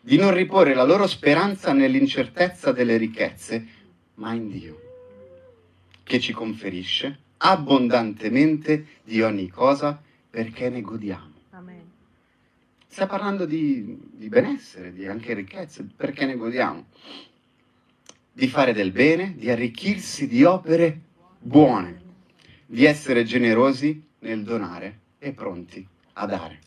di 0.00 0.16
non 0.16 0.32
riporre 0.32 0.74
la 0.74 0.84
loro 0.84 1.06
speranza 1.06 1.72
nell'incertezza 1.72 2.72
delle 2.72 2.96
ricchezze, 2.96 3.66
ma 4.14 4.32
in 4.32 4.48
Dio, 4.48 4.80
che 6.02 6.20
ci 6.20 6.32
conferisce 6.32 7.18
abbondantemente 7.38 8.86
di 9.02 9.22
ogni 9.22 9.48
cosa 9.48 10.00
perché 10.28 10.68
ne 10.68 10.80
godiamo. 10.82 11.32
Amen. 11.50 11.90
Sta 12.86 13.06
parlando 13.06 13.44
di, 13.44 13.98
di 14.12 14.28
benessere, 14.28 14.92
di 14.92 15.06
anche 15.06 15.34
ricchezze, 15.34 15.86
perché 15.96 16.26
ne 16.26 16.36
godiamo 16.36 16.86
di 18.32 18.48
fare 18.48 18.72
del 18.72 18.92
bene, 18.92 19.34
di 19.36 19.50
arricchirsi 19.50 20.26
di 20.26 20.44
opere 20.44 21.00
buone, 21.38 22.00
di 22.66 22.84
essere 22.84 23.24
generosi 23.24 24.02
nel 24.20 24.42
donare 24.42 24.98
e 25.18 25.32
pronti 25.32 25.86
a 26.14 26.26
dare. 26.26 26.58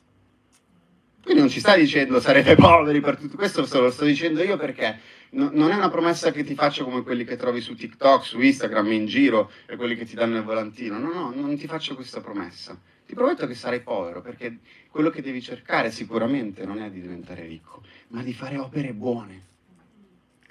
Quindi 1.23 1.39
non 1.39 1.49
ci 1.49 1.61
sta 1.61 1.75
dicendo 1.75 2.19
sarete 2.19 2.55
poveri 2.55 2.99
per 2.99 3.17
tutto 3.17 3.37
questo, 3.37 3.61
lo 3.61 3.91
sto 3.91 4.03
dicendo 4.03 4.43
io 4.43 4.57
perché 4.57 4.99
no, 5.31 5.49
non 5.53 5.71
è 5.71 5.75
una 5.75 5.89
promessa 5.89 6.31
che 6.31 6.43
ti 6.43 6.53
faccio 6.53 6.83
come 6.83 7.01
quelli 7.01 7.23
che 7.23 7.37
trovi 7.37 7.61
su 7.61 7.75
TikTok, 7.75 8.25
su 8.25 8.41
Instagram, 8.41 8.91
in 8.91 9.05
giro, 9.05 9.49
e 9.65 9.77
quelli 9.77 9.95
che 9.95 10.03
ti 10.03 10.15
danno 10.15 10.35
il 10.35 10.43
volantino. 10.43 10.99
No, 10.99 11.13
no, 11.13 11.31
non 11.33 11.55
ti 11.57 11.65
faccio 11.65 11.95
questa 11.95 12.19
promessa. 12.19 12.77
Ti 13.05 13.13
prometto 13.13 13.47
che 13.47 13.55
sarai 13.55 13.79
povero 13.79 14.21
perché 14.21 14.57
quello 14.89 15.09
che 15.09 15.21
devi 15.21 15.41
cercare 15.41 15.91
sicuramente 15.91 16.65
non 16.65 16.81
è 16.81 16.89
di 16.89 16.99
diventare 16.99 17.45
ricco, 17.45 17.83
ma 18.09 18.21
di 18.21 18.33
fare 18.33 18.57
opere 18.57 18.91
buone 18.91 19.51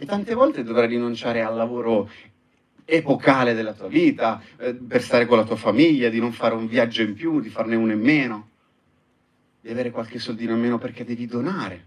e 0.03 0.05
tante 0.05 0.35
volte 0.35 0.65
dovrai 0.65 0.89
rinunciare 0.89 1.43
al 1.43 1.55
lavoro 1.55 2.11
epocale 2.85 3.55
della 3.55 3.73
tua 3.73 3.87
vita, 3.87 4.43
eh, 4.57 4.75
per 4.75 5.01
stare 5.01 5.27
con 5.27 5.37
la 5.37 5.45
tua 5.45 5.55
famiglia, 5.55 6.09
di 6.09 6.19
non 6.19 6.33
fare 6.33 6.57
un 6.57 6.67
viaggio 6.67 7.03
in 7.03 7.15
più, 7.15 7.41
di 7.41 7.49
farne 7.49 7.77
uno 7.77 7.93
in 7.93 8.01
meno, 8.01 8.49
di 9.61 9.71
avere 9.71 9.93
qualche 9.93 10.19
soldino 10.19 10.55
in 10.55 10.61
meno 10.61 10.79
perché 10.79 11.05
devi 11.05 11.27
donare, 11.27 11.87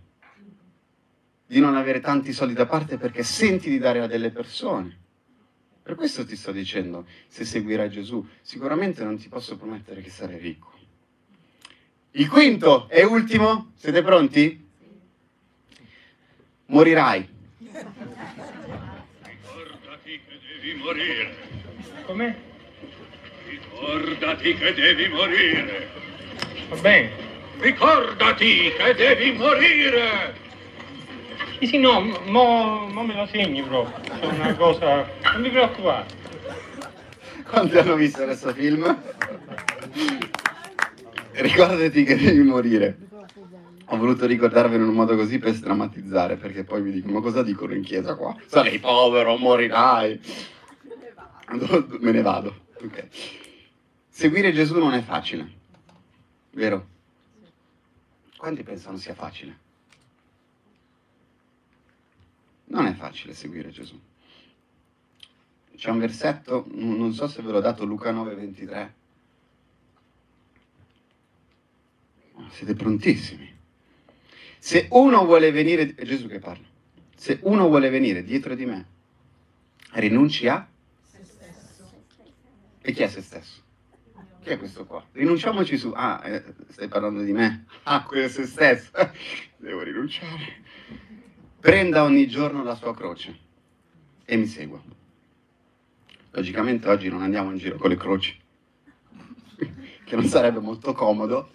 di 1.46 1.60
non 1.60 1.76
avere 1.76 2.00
tanti 2.00 2.32
soldi 2.32 2.54
da 2.54 2.66
parte 2.66 2.98
perché 2.98 3.22
senti 3.22 3.70
di 3.70 3.80
dare 3.80 4.00
a 4.00 4.08
delle 4.08 4.32
persone. 4.32 4.98
Per 5.84 5.96
questo 5.96 6.26
ti 6.26 6.38
sto 6.38 6.54
dicendo, 6.54 7.06
se 7.28 7.44
seguirai 7.44 7.90
Gesù, 7.90 8.26
sicuramente 8.42 9.04
non 9.04 9.18
ti 9.18 9.28
posso 9.28 9.58
promettere 9.58 10.00
che 10.00 10.10
sarai 10.10 10.40
ricco. 10.40 10.72
Il 12.12 12.30
quinto 12.30 12.88
e 12.88 13.04
ultimo, 13.04 13.74
siete 13.76 14.02
pronti? 14.02 14.66
Morirai. 16.68 17.34
Ricordati 19.26 20.22
che 20.26 20.40
devi 20.48 20.76
morire. 20.76 21.36
Come? 22.06 22.38
Ricordati 23.48 24.54
che 24.56 24.74
devi 24.74 25.08
morire. 25.10 25.90
Va 26.70 26.76
bene. 26.78 27.12
Ricordati 27.60 28.72
che 28.78 28.94
devi 28.94 29.32
morire. 29.34 30.36
Sì, 31.60 31.68
sì, 31.68 31.78
no, 31.78 32.00
mo, 32.26 32.88
mo 32.88 33.04
me 33.04 33.14
lo 33.14 33.28
segni 33.28 33.62
proprio. 33.62 34.22
È 34.22 34.26
una 34.26 34.56
cosa... 34.56 35.10
Non 35.34 35.42
mi 35.42 35.50
preoccupare. 35.50 36.06
Quanti 37.46 37.78
hanno 37.78 37.96
visto 37.96 38.24
questo 38.24 38.54
film? 38.54 39.04
Ricordati 41.32 42.04
che 42.06 42.16
devi 42.16 42.42
morire. 42.42 43.05
Ho 43.90 43.98
voluto 43.98 44.26
ricordarvelo 44.26 44.84
in 44.84 44.90
un 44.90 44.96
modo 44.96 45.16
così 45.16 45.38
per 45.38 45.54
strammatizzare, 45.54 46.38
perché 46.38 46.64
poi 46.64 46.82
mi 46.82 46.92
dicono, 46.92 47.14
ma 47.14 47.22
cosa 47.22 47.44
dicono 47.44 47.74
in 47.74 47.84
chiesa 47.84 48.16
qua? 48.16 48.36
Sarai 48.48 48.80
povero, 48.80 49.38
morirai. 49.38 50.20
Me 52.00 52.12
ne 52.12 52.22
vado. 52.22 52.64
Ok. 52.82 53.08
Seguire 54.10 54.54
Gesù 54.54 54.80
non 54.80 54.94
è 54.94 55.02
facile, 55.02 55.52
vero? 56.52 56.88
Quanti 58.38 58.64
pensano 58.64 58.98
sia 58.98 59.14
facile? 59.14 59.60
Non 62.66 62.86
è 62.88 62.94
facile 62.94 63.34
seguire 63.34 63.70
Gesù. 63.70 64.00
C'è 65.76 65.90
un 65.90 66.00
versetto, 66.00 66.66
non 66.72 67.14
so 67.14 67.28
se 67.28 67.42
ve 67.42 67.52
l'ho 67.52 67.60
dato, 67.60 67.86
Luca 67.86 68.12
9, 68.12 68.36
23. 68.36 68.94
Siete 72.50 72.74
prontissimi. 72.74 73.55
Se 74.66 74.88
uno 74.90 75.26
vuole 75.26 75.52
venire, 75.52 75.94
è 75.94 76.06
Gesù 76.06 76.26
che 76.26 76.40
parla, 76.40 76.66
se 77.16 77.38
uno 77.44 77.68
vuole 77.68 77.92
venire 77.92 78.24
dietro 78.24 78.56
di 78.56 78.66
me, 78.66 78.86
rinunci 79.92 80.48
a 80.48 80.68
se 81.04 81.24
stesso. 81.24 81.88
E 82.82 82.92
chi 82.92 83.04
è 83.04 83.08
se 83.08 83.22
stesso? 83.22 83.62
Chi 84.42 84.50
è 84.50 84.58
questo 84.58 84.88
qua? 84.88 85.06
Rinunciamoci 85.12 85.78
su, 85.78 85.92
ah, 85.96 86.20
eh, 86.26 86.44
stai 86.70 86.88
parlando 86.88 87.22
di 87.22 87.32
me? 87.32 87.66
Ah, 87.84 88.04
quello 88.06 88.26
è 88.26 88.28
se 88.28 88.48
stesso. 88.48 88.90
Devo 89.58 89.84
rinunciare. 89.84 90.64
Prenda 91.60 92.02
ogni 92.02 92.28
giorno 92.28 92.64
la 92.64 92.74
sua 92.74 92.96
croce 92.96 93.38
e 94.26 94.36
mi 94.36 94.48
segua. 94.48 94.82
Logicamente 96.32 96.90
oggi 96.90 97.08
non 97.08 97.22
andiamo 97.22 97.52
in 97.52 97.58
giro 97.58 97.78
con 97.78 97.92
le 97.92 97.98
croci, 97.98 98.36
che 100.04 100.16
non 100.16 100.26
sarebbe 100.26 100.60
molto 100.60 100.92
comodo, 100.94 101.52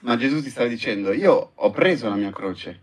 ma 0.00 0.16
Gesù 0.16 0.42
ti 0.42 0.50
sta 0.50 0.64
dicendo, 0.66 1.12
io 1.12 1.52
ho 1.54 1.70
preso 1.70 2.08
la 2.08 2.14
mia 2.14 2.30
croce, 2.30 2.80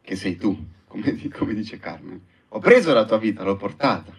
che 0.00 0.14
sei 0.14 0.36
tu, 0.36 0.56
come, 0.86 1.28
come 1.30 1.54
dice 1.54 1.78
Carmen. 1.78 2.20
Ho 2.50 2.58
preso 2.60 2.92
la 2.92 3.04
tua 3.04 3.18
vita, 3.18 3.42
l'ho 3.42 3.56
portata. 3.56 4.12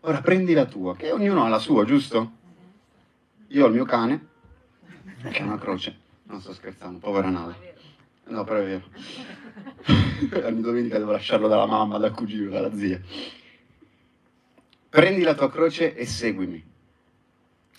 Ora 0.00 0.20
prendi 0.20 0.52
la 0.52 0.66
tua, 0.66 0.96
che 0.96 1.10
ognuno 1.10 1.44
ha 1.44 1.48
la 1.48 1.58
sua, 1.58 1.84
giusto? 1.84 2.32
Io 3.48 3.64
ho 3.64 3.68
il 3.68 3.74
mio 3.74 3.84
cane, 3.84 4.28
che 5.22 5.38
è 5.38 5.42
una 5.42 5.58
croce. 5.58 5.98
Non 6.24 6.40
sto 6.40 6.52
scherzando, 6.52 6.98
povera 6.98 7.30
nave. 7.30 7.76
No, 8.24 8.44
però 8.44 8.60
è 8.60 8.64
vero. 8.64 8.84
Ogni 10.46 10.60
domenica 10.60 10.98
devo 10.98 11.10
lasciarlo 11.10 11.48
dalla 11.48 11.66
mamma, 11.66 11.98
dal 11.98 12.12
cugino, 12.12 12.50
dalla 12.50 12.72
zia. 12.74 13.00
Prendi 14.88 15.22
la 15.22 15.34
tua 15.34 15.50
croce 15.50 15.94
e 15.94 16.06
seguimi. 16.06 16.62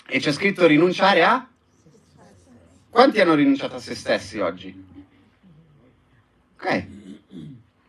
E 0.07 0.19
c'è 0.19 0.31
scritto 0.31 0.65
rinunciare 0.67 1.23
a 1.23 1.47
quanti 2.91 3.21
hanno 3.21 3.33
rinunciato 3.33 3.75
a 3.75 3.79
se 3.79 3.95
stessi 3.95 4.37
oggi? 4.39 4.85
Ok. 6.55 6.85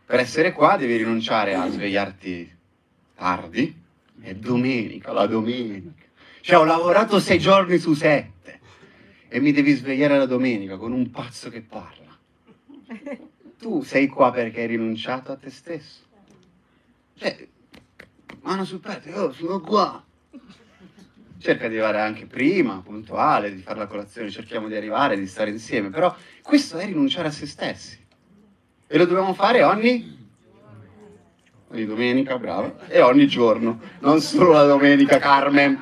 Per 0.05 0.19
essere 0.19 0.51
qua 0.53 0.77
devi 0.77 0.97
rinunciare 0.97 1.53
a 1.53 1.69
svegliarti 1.69 2.55
tardi. 3.13 3.81
È 4.19 4.33
domenica, 4.33 5.11
la 5.11 5.27
domenica. 5.27 5.91
Cioè 6.41 6.57
ho 6.57 6.63
lavorato 6.63 7.19
sei 7.19 7.37
giorni 7.37 7.77
su 7.77 7.93
sette 7.93 8.59
e 9.27 9.39
mi 9.39 9.51
devi 9.51 9.73
svegliare 9.73 10.17
la 10.17 10.25
domenica 10.25 10.77
con 10.77 10.93
un 10.93 11.11
pazzo 11.11 11.49
che 11.49 11.61
parla. 11.61 12.17
Tu 13.59 13.83
sei 13.83 14.07
qua 14.07 14.31
perché 14.31 14.61
hai 14.61 14.67
rinunciato 14.67 15.31
a 15.31 15.35
te 15.35 15.49
stesso. 15.49 16.01
Cioè, 17.15 17.47
mano 18.41 18.65
sul 18.65 18.79
petto, 18.79 19.09
io 19.09 19.31
sono 19.31 19.59
qua 19.61 20.03
cerca 21.43 21.67
di 21.67 21.77
arrivare 21.77 21.99
anche 21.99 22.25
prima, 22.25 22.81
puntuale, 22.81 23.53
di 23.53 23.61
fare 23.61 23.77
la 23.77 23.87
colazione, 23.87 24.31
cerchiamo 24.31 24.69
di 24.69 24.77
arrivare, 24.77 25.17
di 25.17 25.27
stare 25.27 25.49
insieme, 25.49 25.89
però 25.89 26.15
questo 26.41 26.77
è 26.77 26.85
rinunciare 26.85 27.27
a 27.27 27.31
se 27.31 27.45
stessi. 27.45 27.99
E 28.87 28.97
lo 28.97 29.05
dobbiamo 29.05 29.33
fare 29.33 29.61
ogni, 29.61 30.25
ogni 31.67 31.85
domenica, 31.85 32.37
bravo, 32.39 32.77
e 32.87 33.01
ogni 33.01 33.27
giorno, 33.27 33.81
non 33.99 34.21
solo 34.21 34.53
la 34.53 34.63
domenica, 34.63 35.19
Carmen. 35.19 35.81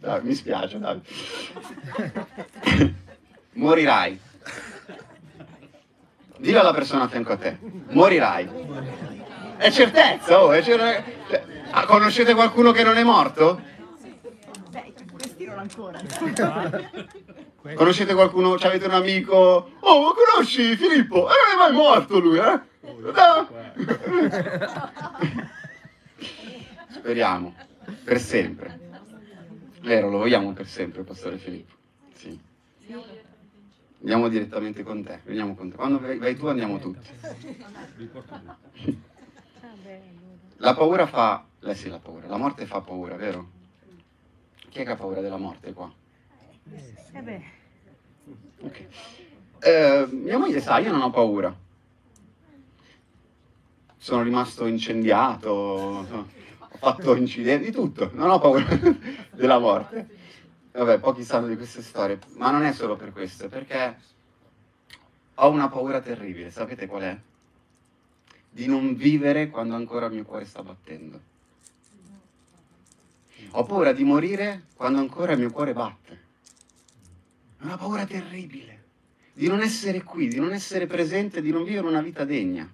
Dai, 0.00 0.22
mi 0.24 0.34
spiace, 0.34 0.80
dai. 0.80 1.00
Morirai. 3.52 4.20
Dillo 6.38 6.60
alla 6.60 6.74
persona 6.74 7.04
a 7.04 7.08
fianco 7.08 7.32
a 7.32 7.36
te. 7.36 7.58
Morirai. 7.90 8.48
È 9.56 9.70
certezza, 9.70 10.42
oh, 10.42 10.50
è 10.50 10.62
certezza. 10.62 11.45
Ah, 11.78 11.84
conoscete 11.84 12.32
qualcuno 12.32 12.72
che 12.72 12.82
non 12.82 12.96
è 12.96 13.04
morto? 13.04 13.60
Beh, 14.70 14.94
questi 15.12 15.44
non 15.44 15.58
ancora. 15.58 16.00
Conoscete 17.74 18.14
qualcuno? 18.14 18.54
Avete 18.54 18.86
un 18.86 18.94
amico? 18.94 19.72
Oh, 19.80 20.00
ma 20.00 20.12
conosci 20.14 20.74
Filippo? 20.74 21.28
E 21.28 21.32
eh, 21.32 21.34
non 21.34 21.52
è 21.52 21.56
mai 21.58 21.72
morto 21.72 22.18
lui, 22.18 22.38
eh? 22.38 22.60
No. 22.80 23.48
Speriamo, 26.88 27.54
per 28.04 28.20
sempre. 28.20 28.80
Vero, 29.82 30.08
lo 30.08 30.16
vogliamo 30.16 30.54
per 30.54 30.66
sempre, 30.66 31.02
Pastore 31.02 31.36
Filippo. 31.36 31.74
Sì. 32.14 32.40
Andiamo 34.00 34.28
direttamente 34.28 34.82
con 34.82 35.04
te, 35.04 35.20
veniamo 35.24 35.54
con 35.54 35.68
te. 35.68 35.76
Quando 35.76 36.00
vai, 36.00 36.16
vai 36.16 36.34
tu 36.36 36.46
andiamo 36.46 36.78
tutti. 36.78 37.10
La 40.58 40.74
paura 40.74 41.06
fa 41.06 41.46
lei 41.66 41.74
sì, 41.74 41.88
la 41.88 41.98
paura. 41.98 42.28
La 42.28 42.36
morte 42.36 42.64
fa 42.64 42.80
paura, 42.80 43.16
vero? 43.16 43.50
Chi 44.68 44.80
è 44.80 44.84
che 44.84 44.90
ha 44.90 44.96
paura 44.96 45.20
della 45.20 45.36
morte 45.36 45.72
qua? 45.72 45.92
Eh 47.12 47.20
beh. 47.20 47.42
Okay. 48.60 48.88
Eh, 49.58 50.06
mia 50.12 50.38
moglie 50.38 50.60
sa, 50.60 50.78
io 50.78 50.92
non 50.92 51.02
ho 51.02 51.10
paura. 51.10 51.54
Sono 53.96 54.22
rimasto 54.22 54.66
incendiato, 54.66 55.50
ho 55.50 56.26
fatto 56.78 57.16
incidenti, 57.16 57.66
di 57.66 57.72
tutto. 57.72 58.10
Non 58.12 58.30
ho 58.30 58.38
paura 58.38 58.64
della 59.34 59.58
morte. 59.58 60.08
Vabbè, 60.70 61.00
pochi 61.00 61.24
sanno 61.24 61.48
di 61.48 61.56
queste 61.56 61.82
storie, 61.82 62.20
ma 62.36 62.52
non 62.52 62.62
è 62.64 62.72
solo 62.72 62.94
per 62.94 63.10
questo, 63.10 63.48
perché 63.48 63.96
ho 65.34 65.50
una 65.50 65.68
paura 65.68 66.00
terribile. 66.00 66.52
Sapete 66.52 66.86
qual 66.86 67.02
è? 67.02 67.18
Di 68.56 68.66
non 68.68 68.96
vivere 68.96 69.50
quando 69.50 69.74
ancora 69.74 70.06
il 70.06 70.14
mio 70.14 70.24
cuore 70.24 70.46
sta 70.46 70.62
battendo. 70.62 71.20
Ho 73.50 73.64
paura 73.64 73.92
di 73.92 74.02
morire 74.02 74.68
quando 74.74 74.98
ancora 74.98 75.32
il 75.32 75.40
mio 75.40 75.50
cuore 75.50 75.74
batte. 75.74 76.20
È 77.58 77.64
una 77.64 77.76
paura 77.76 78.06
terribile. 78.06 78.84
Di 79.34 79.46
non 79.46 79.60
essere 79.60 80.02
qui, 80.02 80.28
di 80.28 80.38
non 80.38 80.54
essere 80.54 80.86
presente, 80.86 81.42
di 81.42 81.50
non 81.50 81.64
vivere 81.64 81.86
una 81.86 82.00
vita 82.00 82.24
degna. 82.24 82.66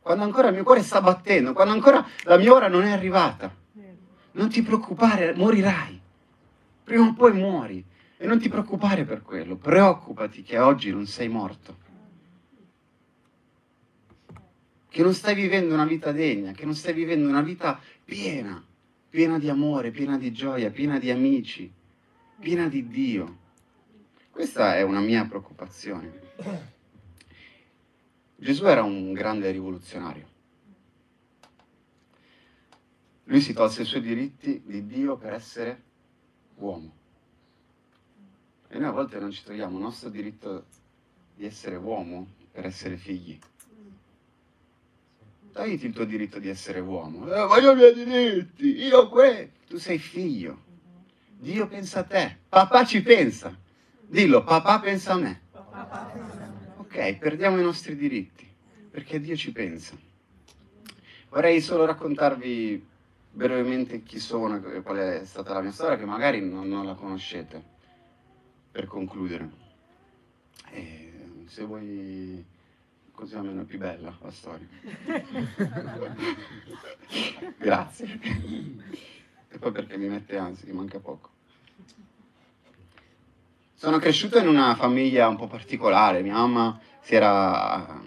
Quando 0.00 0.24
ancora 0.24 0.48
il 0.48 0.54
mio 0.54 0.64
cuore 0.64 0.82
sta 0.82 1.00
battendo, 1.00 1.52
quando 1.52 1.72
ancora 1.72 2.04
la 2.24 2.36
mia 2.36 2.52
ora 2.52 2.66
non 2.66 2.82
è 2.82 2.90
arrivata. 2.90 3.54
Non 4.32 4.48
ti 4.48 4.60
preoccupare, 4.62 5.34
morirai. 5.34 6.00
Prima 6.82 7.06
o 7.06 7.14
poi 7.14 7.32
muori. 7.32 7.84
E 8.16 8.26
non 8.26 8.40
ti 8.40 8.48
preoccupare 8.48 9.04
per 9.04 9.22
quello. 9.22 9.54
Preoccupati 9.54 10.42
che 10.42 10.58
oggi 10.58 10.90
non 10.90 11.06
sei 11.06 11.28
morto. 11.28 11.88
Che 14.90 15.02
non 15.02 15.14
stai 15.14 15.34
vivendo 15.34 15.72
una 15.72 15.86
vita 15.86 16.12
degna, 16.12 16.52
che 16.52 16.66
non 16.66 16.74
stai 16.74 16.92
vivendo 16.92 17.26
una 17.28 17.42
vita 17.42 17.80
piena 18.04 18.62
piena 19.10 19.40
di 19.40 19.48
amore, 19.48 19.90
piena 19.90 20.16
di 20.16 20.32
gioia, 20.32 20.70
piena 20.70 20.98
di 20.98 21.10
amici, 21.10 21.70
piena 22.38 22.68
di 22.68 22.86
Dio. 22.86 23.38
Questa 24.30 24.76
è 24.76 24.82
una 24.82 25.00
mia 25.00 25.26
preoccupazione. 25.26 26.28
Gesù 28.36 28.64
era 28.66 28.84
un 28.84 29.12
grande 29.12 29.50
rivoluzionario. 29.50 30.28
Lui 33.24 33.40
si 33.40 33.52
tolse 33.52 33.82
i 33.82 33.84
suoi 33.84 34.00
diritti 34.00 34.62
di 34.64 34.86
Dio 34.86 35.16
per 35.16 35.32
essere 35.32 35.82
uomo. 36.56 36.98
E 38.68 38.78
noi 38.78 38.88
a 38.88 38.92
volte 38.92 39.18
non 39.18 39.32
ci 39.32 39.42
togliamo 39.42 39.76
il 39.76 39.82
nostro 39.82 40.08
diritto 40.08 40.66
di 41.34 41.44
essere 41.44 41.74
uomo 41.74 42.28
per 42.52 42.64
essere 42.64 42.96
figli. 42.96 43.38
Dagli 45.52 45.84
il 45.84 45.92
tuo 45.92 46.04
diritto 46.04 46.38
di 46.38 46.48
essere 46.48 46.80
uomo. 46.80 47.26
Eh, 47.32 47.46
ma 47.46 47.58
io 47.58 47.70
ho 47.70 47.72
i 47.72 47.76
miei 47.76 47.94
diritti, 47.94 48.84
io 48.84 49.08
qui. 49.08 49.50
Tu 49.66 49.78
sei 49.78 49.98
figlio. 49.98 50.68
Dio 51.38 51.66
pensa 51.66 52.00
a 52.00 52.04
te. 52.04 52.38
Papà 52.48 52.84
ci 52.84 53.02
pensa. 53.02 53.56
Dillo, 54.00 54.44
papà 54.44 54.80
pensa 54.80 55.12
a 55.12 55.16
me. 55.16 55.40
Ok, 56.76 57.16
perdiamo 57.18 57.58
i 57.58 57.62
nostri 57.62 57.96
diritti, 57.96 58.46
perché 58.90 59.20
Dio 59.20 59.36
ci 59.36 59.52
pensa. 59.52 59.96
Vorrei 61.28 61.60
solo 61.60 61.86
raccontarvi 61.86 62.84
brevemente 63.30 64.02
chi 64.02 64.18
sono 64.18 64.56
e 64.56 64.82
qual 64.82 64.96
è 64.96 65.24
stata 65.24 65.54
la 65.54 65.60
mia 65.60 65.70
storia, 65.70 65.96
che 65.96 66.04
magari 66.04 66.40
non, 66.40 66.68
non 66.68 66.84
la 66.84 66.94
conoscete, 66.94 67.62
per 68.72 68.86
concludere. 68.86 69.48
E 70.72 71.44
se 71.46 71.64
vuoi 71.64 72.44
così 73.20 73.36
almeno 73.36 73.60
è 73.60 73.64
più 73.64 73.76
bella 73.78 74.16
la 74.22 74.30
storia. 74.30 74.66
Grazie. 77.58 78.18
e 79.48 79.58
poi 79.58 79.72
perché 79.72 79.98
mi 79.98 80.08
mette 80.08 80.38
ansia, 80.38 80.64
che 80.64 80.72
manca 80.72 80.98
poco. 80.98 81.28
Sono 83.74 83.98
cresciuto 83.98 84.38
in 84.38 84.48
una 84.48 84.74
famiglia 84.74 85.28
un 85.28 85.36
po' 85.36 85.48
particolare, 85.48 86.22
mia 86.22 86.32
mamma 86.32 86.80
si 87.00 87.14
era 87.14 88.00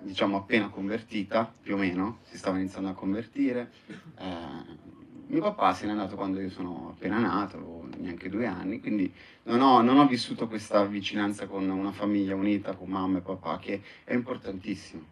diciamo 0.00 0.38
appena 0.38 0.68
convertita, 0.68 1.52
più 1.60 1.74
o 1.74 1.76
meno, 1.76 2.20
si 2.22 2.38
stava 2.38 2.56
iniziando 2.56 2.88
a 2.88 2.94
convertire. 2.94 3.70
Eh, 4.16 4.86
mio 5.26 5.42
papà 5.42 5.74
se 5.74 5.84
n'è 5.84 5.92
andato 5.92 6.16
quando 6.16 6.40
io 6.40 6.48
sono 6.48 6.94
appena 6.94 7.18
nato, 7.18 7.56
avevo 7.56 7.87
neanche 8.00 8.28
due 8.28 8.46
anni, 8.46 8.80
quindi 8.80 9.12
non 9.44 9.60
ho, 9.60 9.80
non 9.82 9.98
ho 9.98 10.06
vissuto 10.06 10.48
questa 10.48 10.84
vicinanza 10.84 11.46
con 11.46 11.68
una 11.68 11.92
famiglia 11.92 12.34
unita, 12.34 12.74
con 12.74 12.88
mamma 12.88 13.18
e 13.18 13.22
papà, 13.22 13.58
che 13.58 13.82
è 14.04 14.14
importantissimo. 14.14 15.04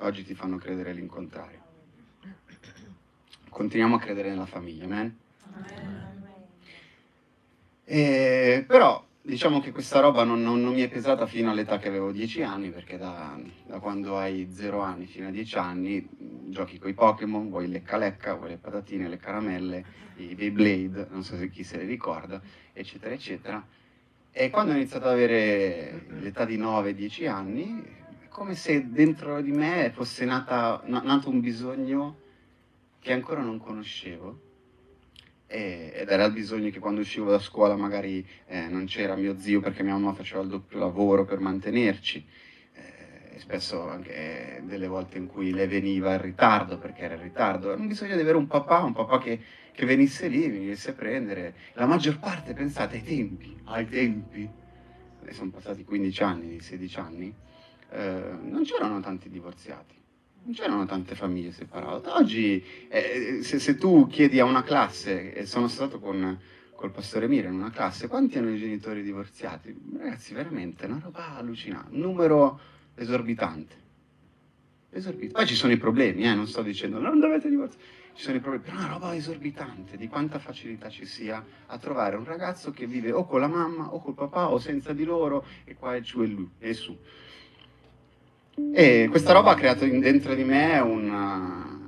Oggi 0.00 0.24
ti 0.24 0.34
fanno 0.34 0.58
credere 0.58 0.92
l'incontrario. 0.92 1.66
Continuiamo 3.48 3.96
a 3.96 3.98
credere 3.98 4.28
nella 4.28 4.46
famiglia, 4.46 4.84
amen? 4.84 5.18
E, 7.84 8.64
però 8.66 9.07
diciamo 9.22 9.60
che 9.60 9.72
questa 9.72 10.00
roba 10.00 10.24
non, 10.24 10.42
non, 10.42 10.60
non, 10.62 10.72
mi 10.72 10.82
è 10.82 10.88
pesata 10.88 11.26
fino 11.26 11.50
all'età 11.50 11.78
che 11.78 11.88
avevo 11.88 12.10
10 12.12 12.42
anni, 12.42 12.70
perché 12.70 12.96
da, 12.96 13.38
da 13.66 13.78
quando 13.78 14.18
hai 14.18 14.48
0 14.52 14.80
anni 14.80 15.06
fino 15.06 15.28
a 15.28 15.30
10 15.30 15.58
anni 15.58 16.00
mh, 16.00 16.50
giochi 16.50 16.78
con 16.78 16.90
i 16.90 16.94
Pokémon, 16.94 17.48
vuoi 17.48 17.68
lecca 17.68 17.96
lecca, 17.96 18.34
vuoi 18.34 18.50
le 18.50 18.56
patatine, 18.56 19.08
le 19.08 19.18
caramelle, 19.18 19.84
i 20.16 20.34
Beyblade, 20.34 21.08
non 21.10 21.22
so 21.22 21.36
se 21.36 21.50
chi 21.50 21.62
se 21.62 21.78
li 21.78 21.86
ricorda, 21.86 22.40
eccetera, 22.72 23.14
eccetera. 23.14 23.66
E 24.30 24.50
quando 24.50 24.72
ho 24.72 24.76
iniziato 24.76 25.06
ad 25.06 25.12
avere 25.12 26.06
l'età 26.20 26.44
di 26.44 26.58
9-10 26.58 27.28
anni, 27.28 27.82
è 28.24 28.28
come 28.28 28.54
se 28.54 28.90
dentro 28.90 29.40
di 29.40 29.50
me 29.50 29.90
fosse 29.94 30.24
nata, 30.24 30.82
nato 30.86 31.28
un 31.28 31.40
bisogno 31.40 32.26
che 33.00 33.12
ancora 33.12 33.42
non 33.42 33.58
conoscevo 33.58 34.46
ed 35.50 36.10
era 36.10 36.26
il 36.26 36.32
bisogno 36.32 36.68
che 36.68 36.78
quando 36.78 37.00
uscivo 37.00 37.30
da 37.30 37.38
scuola 37.38 37.74
magari 37.74 38.24
eh, 38.46 38.68
non 38.68 38.84
c'era 38.84 39.16
mio 39.16 39.38
zio 39.38 39.60
perché 39.60 39.82
mia 39.82 39.94
mamma 39.94 40.12
faceva 40.12 40.42
il 40.42 40.48
doppio 40.48 40.78
lavoro 40.78 41.24
per 41.24 41.40
mantenerci, 41.40 42.22
eh, 42.74 43.38
spesso 43.38 43.88
anche 43.88 44.60
delle 44.64 44.86
volte 44.86 45.16
in 45.16 45.26
cui 45.26 45.50
lei 45.50 45.66
veniva 45.66 46.12
in 46.12 46.20
ritardo 46.20 46.76
perché 46.76 47.02
era 47.02 47.14
in 47.14 47.22
ritardo, 47.22 47.72
era 47.72 47.80
un 47.80 47.88
bisogno 47.88 48.14
di 48.14 48.20
avere 48.20 48.36
un 48.36 48.46
papà, 48.46 48.80
un 48.80 48.92
papà 48.92 49.18
che, 49.18 49.40
che 49.72 49.86
venisse 49.86 50.28
lì, 50.28 50.50
venisse 50.50 50.90
a 50.90 50.94
prendere, 50.94 51.54
la 51.72 51.86
maggior 51.86 52.18
parte, 52.18 52.52
pensate, 52.52 52.96
ai 52.96 53.02
tempi, 53.02 53.58
ai 53.64 53.88
tempi, 53.88 54.48
sono 55.30 55.50
passati 55.50 55.82
15 55.82 56.22
anni, 56.22 56.60
16 56.60 56.98
anni, 56.98 57.34
eh, 57.90 58.22
non 58.42 58.64
c'erano 58.64 59.00
tanti 59.00 59.30
divorziati 59.30 59.97
non 60.42 60.54
c'erano 60.54 60.86
tante 60.86 61.14
famiglie 61.14 61.52
separate. 61.52 62.08
Oggi, 62.10 62.64
eh, 62.88 63.40
se, 63.42 63.58
se, 63.58 63.76
tu 63.76 64.06
chiedi 64.06 64.40
a 64.40 64.44
una 64.44 64.62
classe, 64.62 65.32
e 65.34 65.46
sono 65.46 65.68
stato 65.68 65.98
con 65.98 66.38
col 66.78 66.92
pastore 66.92 67.26
Mira 67.26 67.48
in 67.48 67.54
una 67.54 67.70
classe, 67.70 68.06
quanti 68.06 68.38
hanno 68.38 68.50
i 68.50 68.58
genitori 68.58 69.02
divorziati? 69.02 69.76
Ragazzi, 69.98 70.32
veramente, 70.32 70.86
una 70.86 71.00
roba 71.02 71.36
allucinante, 71.36 71.92
un 71.92 72.00
numero 72.00 72.60
esorbitante. 72.94 73.74
esorbitante. 74.90 75.34
Poi 75.34 75.46
ci 75.46 75.56
sono 75.56 75.72
i 75.72 75.76
problemi, 75.76 76.22
eh, 76.22 76.34
non 76.34 76.46
sto 76.46 76.62
dicendo 76.62 77.00
non 77.00 77.18
dovete 77.18 77.48
divorziare, 77.48 77.84
ci 78.14 78.22
sono 78.22 78.36
i 78.36 78.40
problemi, 78.40 78.64
però 78.64 78.76
una 78.76 78.92
roba 78.92 79.14
esorbitante 79.14 79.96
di 79.96 80.06
quanta 80.06 80.38
facilità 80.38 80.88
ci 80.88 81.04
sia 81.04 81.44
a 81.66 81.78
trovare 81.78 82.16
un 82.16 82.24
ragazzo 82.24 82.70
che 82.70 82.86
vive 82.86 83.10
o 83.10 83.26
con 83.26 83.40
la 83.40 83.48
mamma 83.48 83.92
o 83.92 84.00
col 84.00 84.14
papà 84.14 84.48
o 84.50 84.58
senza 84.58 84.92
di 84.92 85.04
loro 85.04 85.44
e 85.64 85.74
qua 85.74 85.96
è 85.96 86.00
giù 86.00 86.22
e, 86.22 86.26
lui, 86.26 86.48
e 86.58 86.74
su. 86.74 86.96
E 88.72 89.06
questa 89.08 89.32
roba 89.32 89.52
ha 89.52 89.54
creato 89.54 89.86
dentro 89.86 90.34
di 90.34 90.42
me 90.42 90.80
una, 90.80 91.78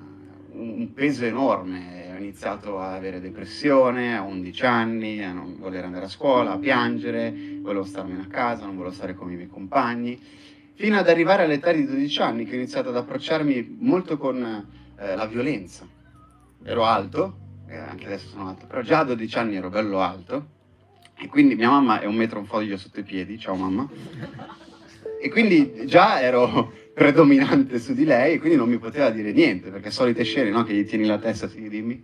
un 0.53 0.93
peso 0.95 1.25
enorme. 1.25 2.13
Ho 2.13 2.17
iniziato 2.17 2.79
a 2.79 2.95
avere 2.95 3.21
depressione 3.21 4.17
a 4.17 4.23
11 4.23 4.67
anni, 4.67 5.25
a 5.25 5.33
non 5.33 5.57
voler 5.59 5.85
andare 5.85 6.05
a 6.05 6.09
scuola, 6.09 6.53
a 6.53 6.59
piangere, 6.59 7.59
volevo 7.61 7.85
starmene 7.85 8.23
a 8.23 8.27
casa, 8.27 8.67
non 8.67 8.77
volevo 8.77 8.95
stare 8.95 9.15
con 9.15 9.33
i 9.33 9.35
miei 9.35 9.49
compagni, 9.49 10.21
fino 10.75 10.97
ad 10.97 11.09
arrivare 11.09 11.43
all'età 11.43 11.73
di 11.73 11.85
12 11.85 12.23
anni 12.23 12.45
che 12.45 12.53
ho 12.53 12.59
iniziato 12.59 12.91
ad 12.91 12.97
approcciarmi 12.97 13.79
molto 13.81 14.17
con 14.17 14.69
eh, 14.97 15.17
la 15.17 15.27
violenza. 15.27 15.85
Ero 16.63 16.85
alto, 16.85 17.37
eh, 17.69 17.77
anche 17.77 18.07
adesso 18.07 18.29
sono 18.29 18.49
alto, 18.49 18.67
però 18.67 18.83
già 18.83 19.01
a 19.01 19.05
12 19.05 19.39
anni 19.39 19.57
ero 19.57 19.71
bello 19.71 20.01
alto, 20.01 20.47
e 21.17 21.27
quindi 21.27 21.57
mia 21.57 21.71
mamma 21.71 22.01
è 22.01 22.07
un 22.07 22.15
metro 22.15 22.39
un 22.39 22.47
foglio 22.47 22.77
sotto 22.77 23.01
i 23.01 23.05
piedi, 23.05 23.39
ciao 23.41 23.57
mamma 23.57 24.69
e 25.21 25.29
quindi 25.29 25.85
già 25.85 26.21
ero 26.21 26.73
predominante 26.95 27.79
su 27.79 27.93
di 27.93 28.05
lei 28.05 28.35
e 28.35 28.39
quindi 28.39 28.57
non 28.57 28.69
mi 28.69 28.79
poteva 28.79 29.11
dire 29.11 29.33
niente, 29.33 29.71
perché 29.71 29.91
solite 29.91 30.25
scene, 30.25 30.51
no? 30.51 30.65
Che 30.65 30.73
gli 30.73 30.87
tieni 30.87 31.07
la 31.07 31.19
testa, 31.19 31.49
sì, 31.49 31.69
dimmi. 31.69 32.03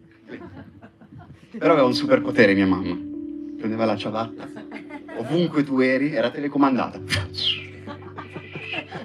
Però 1.59 1.73
aveva 1.73 1.87
un 1.87 1.95
superpotere 1.95 2.55
mia 2.55 2.67
mamma. 2.67 2.97
Prendeva 3.59 3.87
la 3.87 3.97
ciabatta, 3.97 4.49
ovunque 5.17 5.65
tu 5.65 5.81
eri, 5.81 6.13
era 6.13 6.31
telecomandata. 6.31 7.01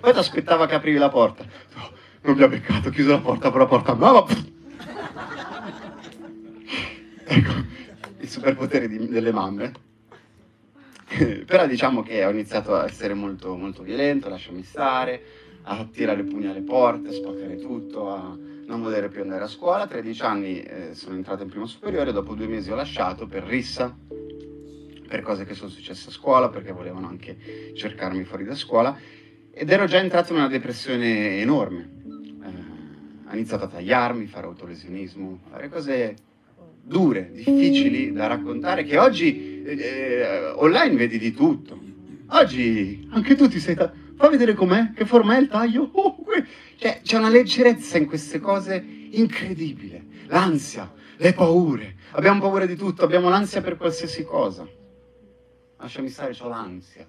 Poi 0.02 0.12
ti 0.12 0.20
aspettava 0.20 0.68
che 0.68 0.76
aprivi 0.76 0.98
la 0.98 1.10
porta. 1.10 1.46
Oh, 1.76 1.92
non 2.24 2.36
mi 2.36 2.44
ha 2.44 2.48
beccato, 2.50 2.90
ho 2.90 2.92
chiuso 2.92 3.12
la 3.12 3.20
porta, 3.20 3.50
però 3.50 3.64
la 3.64 3.70
porta 3.70 3.94
mamma. 3.94 4.26
Ecco, 7.24 7.54
il 8.20 8.28
superpotere 8.28 8.90
di, 8.90 9.08
delle 9.08 9.32
mamme. 9.32 9.72
però 11.46 11.68
diciamo 11.68 12.02
che 12.04 12.26
ho 12.26 12.30
iniziato 12.30 12.76
a 12.76 12.86
essere 12.86 13.14
molto, 13.14 13.56
molto 13.56 13.84
violento, 13.84 14.30
lasciami 14.30 14.64
stare, 14.64 15.22
a 15.64 15.86
tirare 15.92 16.24
pugni 16.24 16.48
alle 16.48 16.62
porte, 16.62 17.10
a 17.10 17.12
spaccare 17.12 17.58
tutto, 17.58 18.10
a 18.10 18.38
non 18.66 18.82
voler 18.82 19.10
più 19.10 19.22
andare 19.22 19.44
a 19.44 19.48
scuola. 19.48 19.84
A 19.84 19.88
13 19.88 20.22
anni 20.22 20.62
eh, 20.62 20.94
sono 20.94 21.16
entrato 21.16 21.44
in 21.44 21.50
primo 21.50 21.66
superiore, 21.66 22.12
dopo 22.12 22.34
due 22.34 22.48
mesi 22.48 22.72
ho 22.72 22.76
lasciato 22.76 23.28
per 23.28 23.44
rissa, 23.44 23.96
per 25.08 25.22
cose 25.22 25.46
che 25.46 25.54
sono 25.54 25.70
successe 25.70 26.10
a 26.10 26.14
scuola, 26.14 26.50
perché 26.50 26.72
volevano 26.72 27.08
anche 27.08 27.74
cercarmi 27.76 28.24
fuori 28.24 28.46
da 28.46 28.56
scuola, 28.56 28.98
ed 29.52 29.70
ero 29.70 29.86
già 29.86 29.98
entrato 29.98 30.32
in 30.32 30.40
una 30.40 30.48
depressione 30.48 31.40
enorme. 31.40 31.90
Eh, 32.44 33.30
ho 33.30 33.34
iniziato 33.34 33.66
a 33.66 33.68
tagliarmi, 33.68 34.26
fare 34.28 34.48
autolesionismo, 34.48 35.42
fare 35.50 35.68
cose 35.68 36.16
dure, 36.82 37.32
difficili 37.34 38.12
da 38.12 38.28
raccontare, 38.28 38.84
che 38.84 38.98
oggi 38.98 39.64
eh, 39.64 40.52
online 40.56 40.96
vedi 40.96 41.18
di 41.18 41.34
tutto. 41.34 41.80
Oggi 42.28 43.08
anche 43.12 43.36
tu 43.36 43.48
ti 43.48 43.60
sei... 43.60 43.76
Ta- 43.76 43.92
fa 44.16 44.30
vedere 44.30 44.54
com'è, 44.54 44.94
che 44.94 45.06
forma 45.06 45.36
è 45.36 45.40
il 45.40 45.48
taglio. 45.48 45.90
Oh, 46.02 46.18
cioè, 46.78 47.02
c'è 47.04 47.18
una 47.18 47.30
leggerezza 47.30 47.98
in 47.98 48.08
queste 48.08 48.40
cose 48.40 48.84
incredibile. 49.12 50.04
L'ansia, 50.28 50.92
le 51.18 51.34
paure. 51.34 51.96
Abbiamo 52.12 52.40
paura 52.40 52.66
di 52.66 52.76
tutto, 52.76 53.04
abbiamo 53.04 53.30
l'ansia 53.30 53.62
per 53.62 53.78
qualsiasi 53.78 54.24
cosa. 54.24 54.68
Lasciami 55.78 56.10
stare, 56.10 56.36
ho 56.40 56.48
l'ansia. 56.48 57.08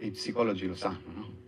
I 0.00 0.10
psicologi 0.10 0.66
lo 0.66 0.74
sanno, 0.74 1.12
no? 1.14 1.39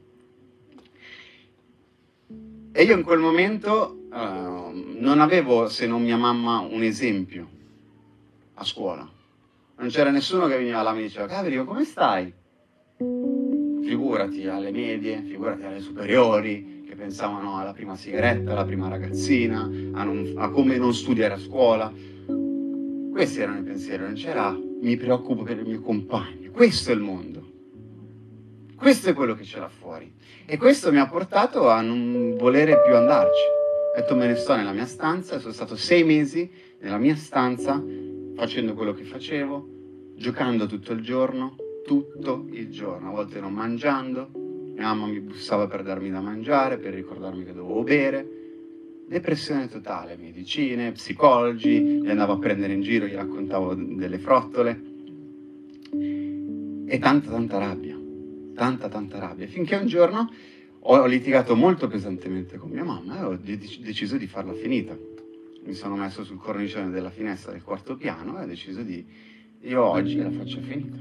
E 2.74 2.84
io 2.84 2.96
in 2.96 3.02
quel 3.02 3.18
momento 3.18 4.06
uh, 4.10 4.98
non 4.98 5.20
avevo, 5.20 5.68
se 5.68 5.86
non 5.86 6.02
mia 6.02 6.16
mamma, 6.16 6.60
un 6.60 6.82
esempio 6.82 7.46
a 8.54 8.64
scuola. 8.64 9.06
Non 9.76 9.88
c'era 9.88 10.10
nessuno 10.10 10.46
che 10.46 10.56
veniva 10.56 10.80
là 10.80 10.92
e 10.92 10.94
mi 10.94 11.02
diceva, 11.02 11.26
Gabriele, 11.26 11.64
come 11.64 11.84
stai? 11.84 12.32
Figurati 12.96 14.46
alle 14.46 14.70
medie, 14.70 15.20
figurati 15.20 15.64
alle 15.64 15.80
superiori, 15.80 16.84
che 16.88 16.94
pensavano 16.94 17.58
alla 17.58 17.74
prima 17.74 17.94
sigaretta, 17.94 18.52
alla 18.52 18.64
prima 18.64 18.88
ragazzina, 18.88 19.60
a, 19.60 20.04
non, 20.04 20.32
a 20.36 20.48
come 20.48 20.78
non 20.78 20.94
studiare 20.94 21.34
a 21.34 21.38
scuola. 21.38 21.92
Questi 23.12 23.40
erano 23.40 23.58
i 23.58 23.64
pensieri, 23.64 24.02
non 24.02 24.14
c'era 24.14 24.58
mi 24.82 24.96
preoccupo 24.96 25.42
per 25.42 25.58
il 25.58 25.66
mio 25.66 25.80
compagno. 25.80 26.50
Questo 26.50 26.90
è 26.90 26.94
il 26.94 27.00
mondo. 27.00 27.51
Questo 28.82 29.10
è 29.10 29.12
quello 29.12 29.36
che 29.36 29.44
c'era 29.44 29.68
fuori. 29.68 30.12
E 30.44 30.56
questo 30.56 30.90
mi 30.90 30.98
ha 30.98 31.06
portato 31.06 31.68
a 31.68 31.80
non 31.80 32.34
volere 32.36 32.82
più 32.82 32.96
andarci. 32.96 33.44
Ho 33.94 34.00
detto 34.00 34.16
me 34.16 34.26
ne 34.26 34.34
sto 34.34 34.56
nella 34.56 34.72
mia 34.72 34.86
stanza, 34.86 35.38
sono 35.38 35.52
stato 35.52 35.76
sei 35.76 36.02
mesi 36.02 36.50
nella 36.80 36.98
mia 36.98 37.14
stanza 37.14 37.80
facendo 38.34 38.74
quello 38.74 38.92
che 38.92 39.04
facevo, 39.04 39.68
giocando 40.16 40.66
tutto 40.66 40.94
il 40.94 41.00
giorno, 41.00 41.54
tutto 41.84 42.48
il 42.50 42.70
giorno, 42.70 43.10
a 43.10 43.12
volte 43.12 43.38
non 43.38 43.52
mangiando, 43.52 44.30
mia 44.74 44.92
mamma 44.92 45.06
mi 45.06 45.20
bussava 45.20 45.68
per 45.68 45.84
darmi 45.84 46.10
da 46.10 46.20
mangiare, 46.20 46.78
per 46.78 46.92
ricordarmi 46.92 47.44
che 47.44 47.52
dovevo 47.52 47.84
bere, 47.84 48.28
depressione 49.06 49.68
totale, 49.68 50.16
medicine, 50.16 50.90
psicologi, 50.90 52.00
li 52.00 52.10
andavo 52.10 52.32
a 52.32 52.38
prendere 52.38 52.72
in 52.72 52.82
giro, 52.82 53.06
gli 53.06 53.14
raccontavo 53.14 53.74
delle 53.74 54.18
frottole 54.18 54.82
e 56.84 56.98
tanta 56.98 57.30
tanta 57.30 57.58
rabbia 57.58 58.00
tanta 58.54 58.88
tanta 58.88 59.18
rabbia, 59.18 59.46
finché 59.46 59.76
un 59.76 59.86
giorno 59.86 60.30
ho 60.84 61.06
litigato 61.06 61.54
molto 61.54 61.86
pesantemente 61.86 62.56
con 62.56 62.70
mia 62.70 62.84
mamma 62.84 63.20
e 63.20 63.22
ho 63.22 63.38
deciso 63.38 64.16
di 64.16 64.26
farla 64.26 64.52
finita. 64.52 64.96
Mi 65.64 65.74
sono 65.74 65.94
messo 65.94 66.24
sul 66.24 66.38
cornicione 66.38 66.90
della 66.90 67.10
finestra 67.10 67.52
del 67.52 67.62
quarto 67.62 67.96
piano 67.96 68.38
e 68.38 68.42
ho 68.42 68.46
deciso 68.46 68.82
di, 68.82 69.04
io 69.60 69.84
oggi 69.84 70.16
la 70.16 70.30
faccio 70.30 70.60
finita. 70.60 70.96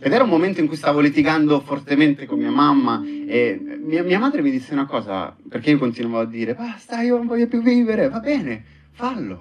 Ed 0.00 0.12
era 0.12 0.24
un 0.24 0.28
momento 0.28 0.60
in 0.60 0.66
cui 0.66 0.76
stavo 0.76 1.00
litigando 1.00 1.60
fortemente 1.60 2.26
con 2.26 2.38
mia 2.38 2.50
mamma 2.50 3.02
e 3.02 3.78
mia, 3.82 4.02
mia 4.02 4.18
madre 4.18 4.42
mi 4.42 4.50
disse 4.50 4.74
una 4.74 4.84
cosa, 4.84 5.34
perché 5.48 5.70
io 5.70 5.78
continuavo 5.78 6.24
a 6.24 6.26
dire, 6.26 6.54
basta, 6.54 7.00
io 7.00 7.16
non 7.16 7.26
voglio 7.26 7.46
più 7.46 7.62
vivere, 7.62 8.10
va 8.10 8.20
bene, 8.20 8.64
fallo. 8.90 9.40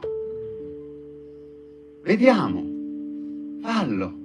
Vediamo, 2.02 2.64
fallo. 3.62 4.23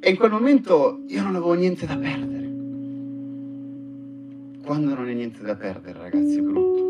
E 0.00 0.10
in 0.10 0.16
quel 0.16 0.30
momento 0.30 1.02
io 1.06 1.22
non 1.22 1.36
avevo 1.36 1.54
niente 1.54 1.86
da 1.86 1.96
perdere. 1.96 2.44
Quando 4.64 4.94
non 4.94 5.06
hai 5.06 5.14
niente 5.14 5.42
da 5.42 5.54
perdere, 5.54 5.98
ragazzi, 5.98 6.38
è 6.38 6.40
brutto. 6.40 6.84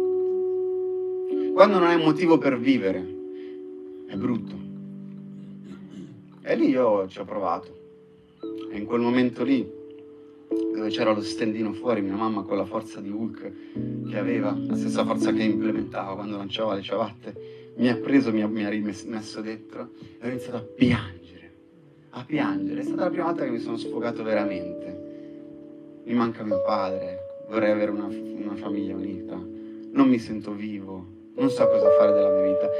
Quando 1.52 1.78
non 1.78 1.88
hai 1.88 2.02
motivo 2.02 2.38
per 2.38 2.58
vivere, 2.58 3.14
è 4.06 4.16
brutto. 4.16 4.54
E 6.42 6.56
lì 6.56 6.68
io 6.68 7.08
ci 7.08 7.18
ho 7.18 7.24
provato. 7.24 7.76
E 8.70 8.76
in 8.78 8.84
quel 8.84 9.00
momento 9.00 9.42
lì, 9.42 9.66
dove 10.48 10.88
c'era 10.90 11.12
lo 11.12 11.22
stendino 11.22 11.72
fuori, 11.72 12.02
mia 12.02 12.14
mamma 12.14 12.42
con 12.42 12.56
la 12.56 12.64
forza 12.64 13.00
di 13.00 13.10
Hulk 13.10 13.52
che 14.08 14.18
aveva, 14.18 14.56
la 14.56 14.76
stessa 14.76 15.04
forza 15.04 15.32
che 15.32 15.42
implementava 15.42 16.14
quando 16.14 16.36
lanciava 16.36 16.74
le 16.74 16.82
ciabatte, 16.82 17.72
mi 17.76 17.88
ha 17.88 17.96
preso, 17.96 18.32
mi 18.32 18.42
ha, 18.42 18.68
rimesso 18.68 19.40
dentro 19.40 19.90
e 20.18 20.26
ho 20.26 20.30
iniziato 20.30 20.56
a 20.56 20.60
piangere, 20.60 21.25
a 22.16 22.24
piangere. 22.24 22.80
È 22.80 22.84
stata 22.84 23.04
la 23.04 23.10
prima 23.10 23.26
volta 23.26 23.44
che 23.44 23.50
mi 23.50 23.58
sono 23.58 23.76
sfogato 23.76 24.22
veramente. 24.22 25.04
Mi 26.04 26.14
manca 26.14 26.42
mio 26.44 26.62
padre, 26.62 27.44
vorrei 27.48 27.72
avere 27.72 27.90
una, 27.90 28.06
una 28.06 28.54
famiglia 28.54 28.94
unita, 28.94 29.34
non 29.34 30.08
mi 30.08 30.18
sento 30.18 30.52
vivo, 30.52 31.04
non 31.34 31.50
so 31.50 31.66
cosa 31.66 31.90
fare 31.90 32.12
della 32.12 32.30
mia 32.30 32.52
vita. 32.52 32.70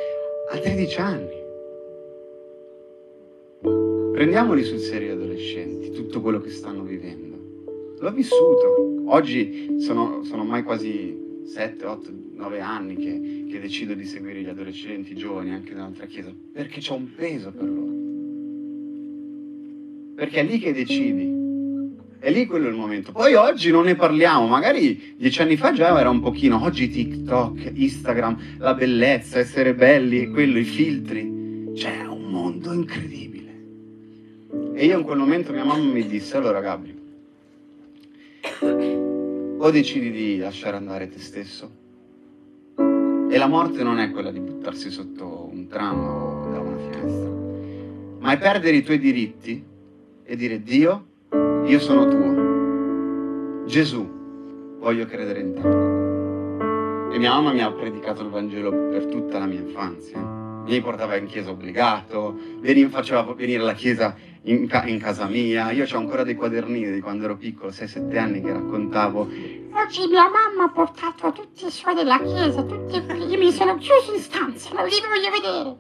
A 0.53 0.59
13 0.59 1.01
anni. 1.01 1.45
Prendiamoli 4.13 4.63
sul 4.63 4.79
serio 4.79 5.13
adolescenti, 5.13 5.91
tutto 5.91 6.23
quello 6.23 6.41
che 6.41 6.51
stanno 6.51 6.83
vivendo. 6.83 7.37
L'ho 7.99 8.13
vissuto. 8.13 9.03
Oggi 9.09 9.77
sono, 9.81 10.23
sono 10.23 10.43
ormai 10.43 10.63
quasi 10.63 11.43
7, 11.45 11.85
8, 11.85 12.11
9 12.33 12.61
anni 12.61 12.97
che, 12.97 13.47
che 13.51 13.61
decido 13.61 13.95
di 13.95 14.05
seguire 14.05 14.41
gli 14.41 14.49
adolescenti, 14.49 15.13
i 15.13 15.17
giovani, 15.17 15.53
anche 15.53 15.75
nell'altra 15.75 16.07
chiesa, 16.07 16.33
perché 16.53 16.81
c'è 16.81 16.93
un 16.93 17.13
peso 17.15 17.53
per 17.53 17.69
loro. 17.69 17.96
Perché 20.17 20.41
è 20.41 20.45
lì 20.45 20.59
che 20.59 20.73
decidi. 20.73 21.35
È 22.19 22.31
lì 22.31 22.47
quello 22.47 22.69
il 22.69 22.75
momento. 22.75 23.13
Poi 23.13 23.35
oggi 23.35 23.71
non 23.71 23.85
ne 23.85 23.95
parliamo, 23.95 24.47
magari 24.47 25.15
dieci 25.19 25.43
anni 25.43 25.59
fa 25.59 25.73
già 25.73 25.97
era 26.01 26.09
un 26.09 26.21
pochino, 26.21 26.61
oggi 26.65 26.89
TikTok, 26.89 27.73
Instagram, 27.75 28.57
la 28.59 28.73
bellezza, 28.73 29.39
essere 29.39 29.75
belli, 29.75 30.31
quello, 30.31 30.59
i 30.59 30.65
filtri. 30.65 31.71
C'è 31.75 32.07
un 32.07 32.31
mondo 32.31 32.73
incredibile. 32.73 33.35
E 34.75 34.87
io 34.87 34.99
in 34.99 35.05
quel 35.05 35.19
momento 35.19 35.53
mia 35.53 35.65
mamma 35.65 35.93
mi 35.93 36.07
disse, 36.07 36.39
allora 36.39 36.61
Gabri, 36.61 36.99
o 39.59 39.71
decidi 39.71 40.11
di 40.11 40.39
lasciare 40.39 40.77
andare 40.77 41.09
te 41.11 41.19
stesso, 41.19 41.71
e 42.77 43.37
la 43.37 43.47
morte 43.47 43.83
non 43.83 43.99
è 43.99 44.11
quella 44.11 44.31
di 44.31 44.41
buttarsi 44.41 44.91
sotto 44.91 45.51
un 45.53 45.67
tram 45.69 45.99
o 45.99 46.51
da 46.51 46.59
una 46.61 46.79
finestra, 46.79 47.31
ma 48.21 48.33
è 48.33 48.39
perdere 48.39 48.77
i 48.77 48.83
tuoi 48.83 48.99
diritti 48.99 49.75
e 50.27 50.37
dire 50.37 50.61
Dio, 50.61 51.07
io 51.65 51.79
sono 51.79 52.09
tuo. 52.09 53.65
Gesù, 53.65 54.05
voglio 54.79 55.07
credere 55.07 55.41
in 55.41 55.55
te. 55.55 57.15
E 57.15 57.19
mia 57.19 57.31
mamma 57.31 57.53
mi 57.53 57.63
ha 57.63 57.71
predicato 57.73 58.23
il 58.23 58.29
Vangelo 58.29 58.71
per 58.71 59.07
tutta 59.07 59.39
la 59.39 59.47
mia 59.47 59.61
infanzia 59.61 60.37
mi 60.67 60.81
portava 60.81 61.17
in 61.17 61.27
chiesa 61.27 61.51
obbligato, 61.51 62.37
veniva, 62.59 62.91
faceva 62.91 63.23
venire 63.35 63.63
alla 63.63 63.75
chiesa 63.75 64.15
in, 64.43 64.67
ca- 64.67 64.85
in 64.87 64.99
casa 64.99 65.27
mia. 65.27 65.71
Io 65.71 65.87
ho 65.91 65.97
ancora 65.97 66.25
dei 66.25 66.35
quadernini 66.35 66.91
di 66.91 67.01
quando 67.01 67.25
ero 67.25 67.37
piccolo, 67.37 67.71
6-7 67.71 68.19
anni, 68.19 68.41
che 68.41 68.53
raccontavo. 68.53 69.21
Oggi 69.21 70.07
mia 70.09 70.29
mamma 70.29 70.65
ha 70.65 70.69
portato 70.69 71.33
tutti 71.33 71.67
i 71.67 71.71
suoi 71.71 71.95
della 71.95 72.19
chiesa, 72.19 72.63
tutti 72.63 72.97
io 72.97 73.39
mi 73.39 73.53
sono 73.53 73.77
chiuso 73.77 74.15
in 74.15 74.21
stanza, 74.21 74.75
non 74.75 74.87
li 74.87 74.95
voglio 75.01 75.31
vedere. 75.31 75.77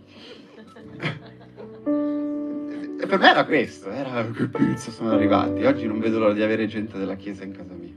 E 3.06 3.08
per 3.08 3.20
me 3.20 3.30
era 3.30 3.44
questo, 3.44 3.88
era 3.88 4.28
che 4.32 4.48
pizza 4.48 4.90
sono 4.90 5.12
arrivati. 5.12 5.64
Oggi 5.64 5.86
non 5.86 6.00
vedo 6.00 6.18
l'ora 6.18 6.32
di 6.32 6.42
avere 6.42 6.66
gente 6.66 6.98
della 6.98 7.14
chiesa 7.14 7.44
in 7.44 7.52
casa 7.52 7.72
mia. 7.72 7.92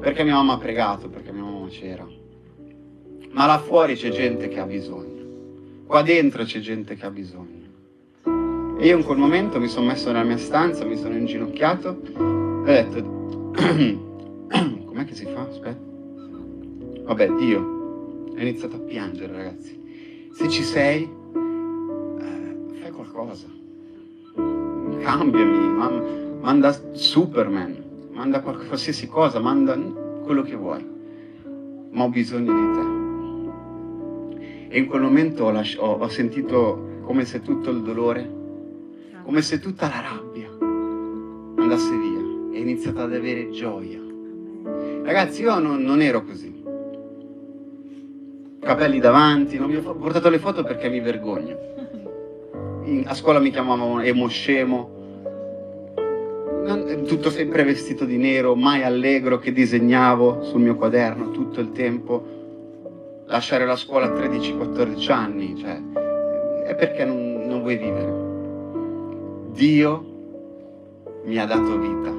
Perché 0.00 0.24
mia 0.24 0.32
mamma 0.32 0.54
ha 0.54 0.56
pregato, 0.56 1.10
perché 1.10 1.30
mia 1.30 1.42
mamma 1.42 1.68
c'era. 1.68 2.06
Ma 3.32 3.44
là 3.44 3.58
fuori 3.58 3.96
c'è 3.96 4.08
gente 4.08 4.48
che 4.48 4.58
ha 4.58 4.64
bisogno. 4.64 5.82
Qua 5.84 6.00
dentro 6.00 6.44
c'è 6.44 6.60
gente 6.60 6.94
che 6.94 7.04
ha 7.04 7.10
bisogno. 7.10 7.68
E 8.78 8.86
io 8.86 8.96
in 8.96 9.04
quel 9.04 9.18
momento 9.18 9.60
mi 9.60 9.68
sono 9.68 9.88
messo 9.88 10.10
nella 10.10 10.24
mia 10.24 10.38
stanza, 10.38 10.86
mi 10.86 10.96
sono 10.96 11.14
inginocchiato 11.14 12.00
e 12.64 12.78
ho 12.78 12.88
detto, 12.88 13.52
com'è 14.86 15.04
che 15.04 15.14
si 15.14 15.26
fa? 15.26 15.42
Aspetta. 15.42 15.84
Vabbè, 17.02 17.28
Dio. 17.34 17.60
Ho 17.60 18.40
iniziato 18.40 18.76
a 18.76 18.80
piangere, 18.80 19.34
ragazzi. 19.34 20.30
Se 20.32 20.48
ci 20.48 20.62
sei, 20.62 21.22
qualcosa. 23.14 23.46
Cambiami, 25.02 25.68
man- 25.68 26.38
manda 26.40 26.76
Superman, 26.92 27.76
manda 28.12 28.40
qualsiasi 28.40 29.06
cosa, 29.06 29.38
manda 29.38 29.76
quello 30.24 30.42
che 30.42 30.56
vuoi. 30.56 30.84
Ma 31.90 32.02
ho 32.04 32.08
bisogno 32.08 32.52
di 32.52 32.72
te. 32.72 32.92
E 34.74 34.78
in 34.78 34.86
quel 34.86 35.02
momento 35.02 35.44
ho, 35.44 35.50
lasci- 35.52 35.78
ho, 35.78 36.08
sentito 36.08 36.98
come 37.02 37.24
se 37.24 37.40
tutto 37.40 37.70
il 37.70 37.82
dolore, 37.82 38.28
come 39.22 39.40
se 39.42 39.60
tutta 39.60 39.88
la 39.88 40.00
rabbia 40.00 40.48
andasse 41.62 41.96
via 41.96 42.18
e 42.52 42.58
ho 42.58 42.62
iniziato 42.62 43.02
ad 43.02 43.14
avere 43.14 43.50
gioia. 43.50 44.00
Ragazzi, 45.04 45.42
io 45.42 45.56
non, 45.60 45.82
non 45.82 46.00
ero 46.00 46.24
così. 46.24 46.62
Capelli 48.58 48.98
davanti, 48.98 49.58
non 49.58 49.68
vi 49.68 49.76
ho 49.76 49.94
portato 49.94 50.28
le 50.30 50.38
foto 50.38 50.64
perché 50.64 50.88
mi 50.88 50.98
vergogno. 50.98 51.73
A 53.06 53.14
scuola 53.14 53.38
mi 53.38 53.50
chiamavano 53.50 54.02
emo 54.02 54.28
scemo, 54.28 54.90
non- 56.66 57.04
tutto 57.06 57.30
sempre 57.30 57.64
vestito 57.64 58.04
di 58.04 58.18
nero, 58.18 58.54
mai 58.54 58.82
allegro 58.82 59.38
che 59.38 59.52
disegnavo 59.52 60.42
sul 60.42 60.60
mio 60.60 60.76
quaderno 60.76 61.30
tutto 61.30 61.60
il 61.60 61.72
tempo 61.72 63.22
lasciare 63.26 63.64
la 63.64 63.76
scuola 63.76 64.06
a 64.06 64.10
13-14 64.10 65.10
anni, 65.10 65.56
cioè, 65.56 65.80
è 66.66 66.74
perché 66.74 67.06
non, 67.06 67.46
non 67.46 67.60
vuoi 67.60 67.78
vivere. 67.78 68.22
Dio 69.52 70.04
mi 71.24 71.38
ha 71.38 71.46
dato 71.46 71.78
vita. 71.78 72.12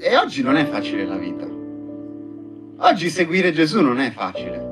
E 0.00 0.16
oggi 0.16 0.42
non 0.42 0.54
è 0.54 0.64
facile 0.66 1.04
la 1.04 1.16
vita. 1.16 1.46
Oggi 2.80 3.08
seguire 3.08 3.50
Gesù 3.50 3.80
non 3.80 3.98
è 3.98 4.12
facile. 4.12 4.67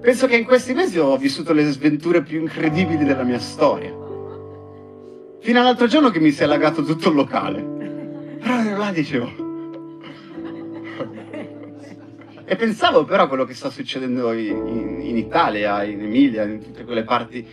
Penso 0.00 0.26
che 0.26 0.36
in 0.36 0.44
questi 0.44 0.74
mesi 0.74 0.98
ho 0.98 1.16
vissuto 1.16 1.52
le 1.52 1.70
sventure 1.70 2.22
più 2.22 2.40
incredibili 2.40 3.04
della 3.04 3.24
mia 3.24 3.38
storia. 3.38 3.94
Fino 5.40 5.60
all'altro 5.60 5.86
giorno 5.86 6.10
che 6.10 6.20
mi 6.20 6.30
si 6.30 6.42
è 6.42 6.44
allagato 6.44 6.82
tutto 6.84 7.08
il 7.08 7.14
locale. 7.14 7.62
Però 8.40 8.76
là 8.76 8.92
dicevo, 8.92 9.46
e 12.50 12.56
pensavo 12.56 13.04
però 13.04 13.24
a 13.24 13.28
quello 13.28 13.44
che 13.44 13.52
sta 13.52 13.68
succedendo 13.68 14.32
in, 14.32 15.00
in, 15.02 15.18
Italia, 15.18 15.84
in 15.84 16.00
Emilia, 16.00 16.44
in 16.44 16.62
tutte 16.62 16.82
quelle 16.84 17.04
parti. 17.04 17.46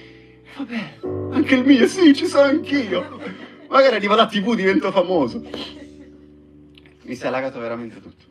Vabbè, 0.56 1.00
anche 1.32 1.56
il 1.56 1.66
mio, 1.66 1.86
sì, 1.86 2.14
ci 2.14 2.28
sono 2.28 2.44
anch'io. 2.44 3.20
Magari 3.68 3.96
arriva 3.96 4.16
la 4.16 4.26
tv, 4.26 4.56
divento 4.56 4.92
famoso. 4.92 5.44
Mi 7.02 7.14
si 7.14 7.24
è 7.24 7.28
allagato 7.28 7.60
veramente 7.60 8.00
tutto. 8.00 8.24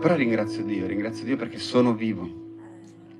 Però 0.00 0.14
ringrazio 0.14 0.62
Dio, 0.62 0.86
ringrazio 0.86 1.24
Dio 1.24 1.36
perché 1.36 1.58
sono 1.58 1.94
vivo. 1.94 2.37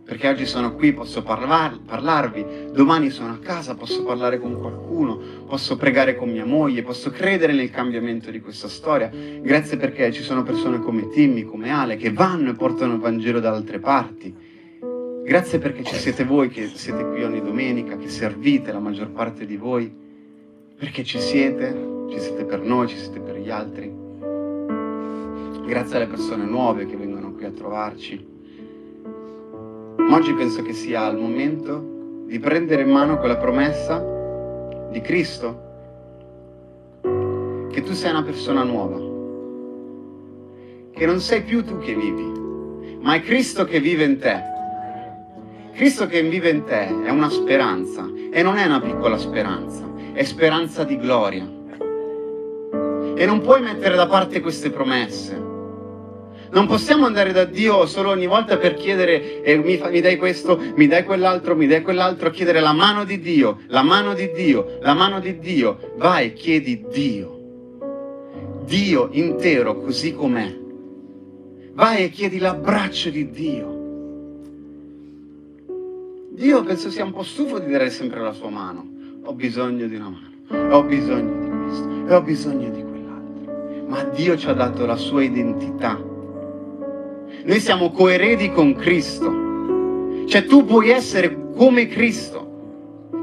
Perché 0.08 0.26
oggi 0.26 0.46
sono 0.46 0.74
qui, 0.74 0.94
posso 0.94 1.22
parlar, 1.22 1.80
parlarvi, 1.84 2.70
domani 2.72 3.10
sono 3.10 3.34
a 3.34 3.38
casa, 3.40 3.74
posso 3.74 4.02
parlare 4.04 4.40
con 4.40 4.58
qualcuno, 4.58 5.20
posso 5.46 5.76
pregare 5.76 6.16
con 6.16 6.30
mia 6.30 6.46
moglie, 6.46 6.82
posso 6.82 7.10
credere 7.10 7.52
nel 7.52 7.70
cambiamento 7.70 8.30
di 8.30 8.40
questa 8.40 8.68
storia. 8.68 9.10
Grazie 9.10 9.76
perché 9.76 10.10
ci 10.10 10.22
sono 10.22 10.42
persone 10.42 10.78
come 10.78 11.10
Timmy, 11.10 11.42
come 11.42 11.68
Ale, 11.68 11.98
che 11.98 12.10
vanno 12.10 12.48
e 12.48 12.54
portano 12.54 12.94
il 12.94 13.00
Vangelo 13.00 13.38
da 13.38 13.52
altre 13.52 13.80
parti. 13.80 14.34
Grazie 15.26 15.58
perché 15.58 15.84
ci 15.84 15.96
siete 15.96 16.24
voi 16.24 16.48
che 16.48 16.68
siete 16.68 17.04
qui 17.04 17.22
ogni 17.22 17.42
domenica, 17.42 17.98
che 17.98 18.08
servite 18.08 18.72
la 18.72 18.80
maggior 18.80 19.10
parte 19.10 19.44
di 19.44 19.58
voi, 19.58 19.94
perché 20.78 21.04
ci 21.04 21.20
siete, 21.20 22.06
ci 22.10 22.18
siete 22.18 22.46
per 22.46 22.62
noi, 22.62 22.88
ci 22.88 22.96
siete 22.96 23.20
per 23.20 23.36
gli 23.36 23.50
altri. 23.50 23.92
Grazie 25.66 25.96
alle 25.96 26.06
persone 26.06 26.46
nuove 26.46 26.86
che 26.86 26.96
vengono 26.96 27.34
qui 27.34 27.44
a 27.44 27.50
trovarci. 27.50 28.36
Ma 30.08 30.16
oggi 30.16 30.32
penso 30.32 30.62
che 30.62 30.72
sia 30.72 31.06
il 31.08 31.18
momento 31.18 32.24
di 32.24 32.38
prendere 32.38 32.80
in 32.80 32.88
mano 32.88 33.18
quella 33.18 33.36
promessa 33.36 34.02
di 34.90 35.02
Cristo, 35.02 35.66
che 37.70 37.82
tu 37.82 37.92
sei 37.92 38.12
una 38.12 38.22
persona 38.22 38.62
nuova, 38.62 38.96
che 40.92 41.04
non 41.04 41.20
sei 41.20 41.42
più 41.42 41.62
tu 41.62 41.76
che 41.78 41.94
vivi, 41.94 42.96
ma 43.02 43.16
è 43.16 43.20
Cristo 43.20 43.66
che 43.66 43.80
vive 43.80 44.04
in 44.04 44.18
te. 44.18 44.42
Cristo 45.74 46.06
che 46.06 46.22
vive 46.22 46.48
in 46.48 46.64
te 46.64 46.86
è 47.04 47.10
una 47.10 47.28
speranza 47.28 48.10
e 48.32 48.42
non 48.42 48.56
è 48.56 48.64
una 48.64 48.80
piccola 48.80 49.18
speranza, 49.18 49.84
è 50.14 50.24
speranza 50.24 50.84
di 50.84 50.96
gloria. 50.96 51.46
E 53.14 53.26
non 53.26 53.42
puoi 53.42 53.60
mettere 53.60 53.94
da 53.94 54.06
parte 54.06 54.40
queste 54.40 54.70
promesse. 54.70 55.47
Non 56.50 56.66
possiamo 56.66 57.06
andare 57.06 57.32
da 57.32 57.44
Dio 57.44 57.84
solo 57.86 58.10
ogni 58.10 58.26
volta 58.26 58.56
per 58.56 58.74
chiedere 58.74 59.42
eh, 59.42 59.58
mi, 59.58 59.76
fa- 59.76 59.90
mi 59.90 60.00
dai 60.00 60.16
questo, 60.16 60.58
mi 60.76 60.86
dai 60.86 61.04
quell'altro, 61.04 61.54
mi 61.54 61.66
dai 61.66 61.82
quell'altro, 61.82 62.30
chiedere 62.30 62.60
la 62.60 62.72
mano 62.72 63.04
di 63.04 63.20
Dio, 63.20 63.60
la 63.66 63.82
mano 63.82 64.14
di 64.14 64.30
Dio, 64.32 64.78
la 64.80 64.94
mano 64.94 65.20
di 65.20 65.38
Dio. 65.38 65.92
Vai, 65.96 66.32
chiedi 66.32 66.84
Dio. 66.90 67.36
Dio 68.64 69.08
intero 69.12 69.80
così 69.80 70.14
com'è. 70.14 70.56
Vai 71.72 72.04
e 72.04 72.10
chiedi 72.10 72.38
l'abbraccio 72.38 73.10
di 73.10 73.30
Dio. 73.30 73.76
Dio 76.30 76.62
penso 76.62 76.90
sia 76.90 77.04
un 77.04 77.12
po' 77.12 77.22
stufo 77.22 77.58
di 77.58 77.70
dare 77.70 77.90
sempre 77.90 78.20
la 78.20 78.32
sua 78.32 78.48
mano. 78.48 78.86
Ho 79.24 79.32
bisogno 79.32 79.86
di 79.86 79.96
una 79.96 80.08
mano, 80.08 80.74
ho 80.74 80.82
bisogno 80.84 81.40
di 81.40 81.48
questo, 81.48 82.06
e 82.08 82.14
ho 82.14 82.22
bisogno 82.22 82.70
di 82.70 82.82
quell'altro. 82.82 83.84
Ma 83.86 84.04
Dio 84.04 84.36
ci 84.36 84.48
ha 84.48 84.54
dato 84.54 84.86
la 84.86 84.96
sua 84.96 85.22
identità. 85.22 86.07
Noi 87.44 87.60
siamo 87.60 87.90
coeredi 87.90 88.50
con 88.50 88.74
Cristo. 88.74 90.24
Cioè 90.26 90.44
tu 90.44 90.64
puoi 90.64 90.90
essere 90.90 91.50
come 91.56 91.86
Cristo. 91.86 92.46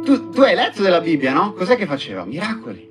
Tu, 0.03 0.29
tu 0.29 0.41
hai 0.41 0.55
letto 0.55 0.81
della 0.81 1.01
Bibbia, 1.01 1.33
no? 1.33 1.53
Cos'è 1.53 1.75
che 1.75 1.85
faceva? 1.85 2.25
Miracoli. 2.25 2.89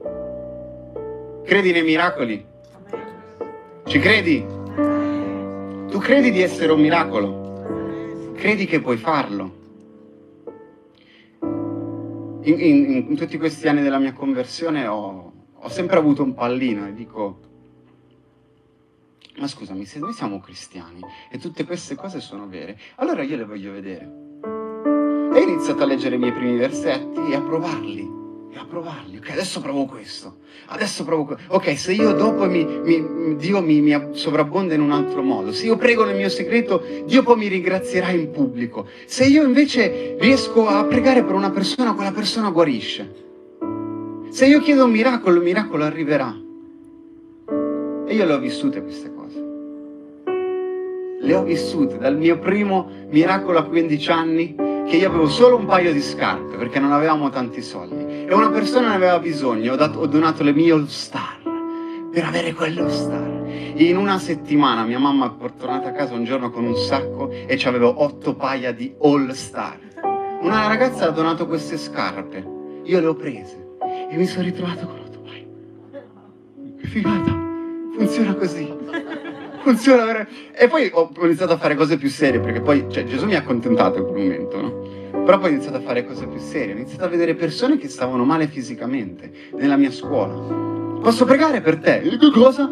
Credi 1.44 1.72
nei 1.72 1.83
miracoli? 1.83 2.44
Ci 3.85 3.98
credi? 3.98 4.44
Tu 5.90 5.98
credi 5.98 6.31
di 6.31 6.40
essere 6.42 6.72
un 6.72 6.81
miracolo? 6.81 8.33
Credi 8.35 8.66
che 8.66 8.81
puoi 8.81 8.96
farlo? 8.96 9.62
In, 11.40 12.61
in- 12.61 13.07
in 13.09 13.16
tutti 13.16 13.38
questi 13.38 13.68
anni 13.68 13.83
della 13.83 13.98
mia 13.98 14.12
conversione 14.12 14.87
ho, 14.87 15.33
ho 15.55 15.68
sempre 15.68 15.98
avuto 15.98 16.22
un 16.22 16.35
pallino 16.35 16.87
e 16.87 16.94
dico, 16.94 17.38
ma 19.38 19.47
scusami, 19.49 19.85
se 19.85 19.99
noi 19.99 20.12
siamo 20.12 20.40
cristiani 20.40 21.01
e 21.31 21.38
tutte 21.38 21.64
queste 21.64 21.94
cose 21.94 22.20
sono 22.20 22.47
vere, 22.49 22.79
allora 22.97 23.23
io 23.23 23.37
le 23.37 23.44
voglio 23.44 23.73
vedere. 23.73 24.09
E 25.35 25.38
ho 25.38 25.42
iniziato 25.42 25.83
a 25.83 25.87
leggere 25.87 26.14
i 26.14 26.18
miei 26.18 26.33
primi 26.33 26.57
versetti 26.57 27.20
e 27.31 27.35
a 27.35 27.40
provarli. 27.40 28.12
E 28.53 28.57
a 28.57 28.64
provarli. 28.64 29.16
Ok, 29.16 29.31
adesso 29.31 29.61
provo 29.61 29.85
questo. 29.87 30.37
Adesso 30.66 31.03
provo 31.05 31.25
questo. 31.25 31.53
Ok, 31.53 31.77
se 31.77 31.92
io 31.92 32.12
dopo 32.12 32.49
mi, 32.49 32.64
mi- 32.64 33.35
Dio 33.37 33.61
mi, 33.61 33.81
mi 33.81 34.11
sovrabbonda 34.12 34.75
in 34.75 34.81
un 34.81 34.92
altro 34.92 35.23
modo. 35.23 35.51
Se 35.51 35.66
io 35.66 35.77
prego 35.77 36.05
nel 36.05 36.14
mio 36.14 36.29
segreto, 36.29 36.81
Dio 37.05 37.25
poi 37.25 37.37
mi 37.37 37.49
ringrazierà 37.49 38.11
in 38.11 38.31
pubblico. 38.31 38.87
Se 39.07 39.25
io 39.25 39.42
invece 39.42 40.16
riesco 40.20 40.68
a 40.68 40.85
pregare 40.85 41.25
per 41.25 41.35
una 41.35 41.51
persona, 41.51 41.94
quella 41.94 42.12
persona 42.12 42.51
guarisce. 42.51 43.23
Se 44.29 44.47
io 44.47 44.61
chiedo 44.61 44.85
un 44.85 44.92
miracolo, 44.92 45.38
il 45.38 45.42
miracolo 45.42 45.83
arriverà. 45.83 46.33
E 48.07 48.14
io 48.14 48.25
le 48.25 48.33
ho 48.33 48.38
vissute 48.38 48.81
queste 48.83 49.09
cose. 49.09 49.13
Le 51.24 51.34
ho 51.34 51.42
vissute 51.42 51.96
dal 51.96 52.18
mio 52.18 52.38
primo 52.38 52.87
miracolo 53.08 53.58
a 53.58 53.64
15 53.64 54.10
anni 54.10 54.54
che 54.87 54.96
io 54.96 55.08
avevo 55.08 55.26
solo 55.26 55.56
un 55.56 55.64
paio 55.64 55.90
di 55.90 56.02
scarpe 56.02 56.58
perché 56.58 56.78
non 56.78 56.92
avevamo 56.92 57.30
tanti 57.30 57.62
soldi 57.62 58.26
e 58.26 58.34
una 58.34 58.50
persona 58.50 58.88
ne 58.88 58.96
aveva 58.96 59.18
bisogno, 59.18 59.72
ho, 59.72 59.76
dato- 59.76 60.00
ho 60.00 60.06
donato 60.06 60.42
le 60.42 60.52
mie 60.52 60.72
All 60.72 60.84
Star 60.84 61.40
per 62.12 62.24
avere 62.24 62.52
quelle 62.52 62.80
All 62.82 62.90
Star. 62.90 63.42
In 63.76 63.96
una 63.96 64.18
settimana 64.18 64.84
mia 64.84 64.98
mamma 64.98 65.34
è 65.34 65.50
tornata 65.56 65.88
a 65.88 65.92
casa 65.92 66.12
un 66.12 66.24
giorno 66.24 66.50
con 66.50 66.64
un 66.64 66.76
sacco 66.76 67.30
e 67.30 67.56
ci 67.56 67.68
avevo 67.68 68.02
otto 68.02 68.34
paia 68.34 68.72
di 68.72 68.94
All 69.00 69.30
Star. 69.30 69.78
Una 70.42 70.66
ragazza 70.66 71.06
ha 71.06 71.10
donato 71.10 71.46
queste 71.46 71.78
scarpe, 71.78 72.46
io 72.82 73.00
le 73.00 73.06
ho 73.06 73.14
prese 73.14 73.76
e 74.10 74.14
mi 74.18 74.26
sono 74.26 74.44
ritrovato 74.44 74.87
con 74.87 74.98
otto 74.98 75.20
paia. 75.20 75.46
Che 76.80 76.87
figata, 76.87 77.32
funziona 77.96 78.34
così. 78.34 78.72
Funziona 79.64 80.05
veramente. 80.05 80.53
E 80.53 80.68
poi 80.68 80.90
ho 80.92 81.11
iniziato 81.22 81.55
a 81.55 81.57
fare 81.57 81.74
cose 81.74 81.96
più 81.96 82.11
serie, 82.11 82.38
perché 82.38 82.61
poi 82.61 82.85
cioè, 82.90 83.05
Gesù 83.05 83.24
mi 83.24 83.35
ha 83.35 83.38
accontentato 83.38 83.98
in 83.98 84.05
quel 84.05 84.22
momento, 84.22 84.61
no? 84.61 85.22
Però 85.24 85.38
poi 85.38 85.48
ho 85.48 85.53
iniziato 85.53 85.79
a 85.79 85.81
fare 85.81 86.05
cose 86.05 86.27
più 86.27 86.38
serie, 86.38 86.74
ho 86.74 86.77
iniziato 86.77 87.05
a 87.05 87.09
vedere 87.09 87.35
persone 87.35 87.79
che 87.79 87.88
stavano 87.88 88.24
male 88.27 88.46
fisicamente 88.46 89.33
nella 89.57 89.77
mia 89.77 89.90
scuola. 89.90 90.35
Posso 91.00 91.24
pregare 91.24 91.62
per 91.62 91.79
te? 91.79 92.03
Dico, 92.03 92.31
cosa? 92.31 92.70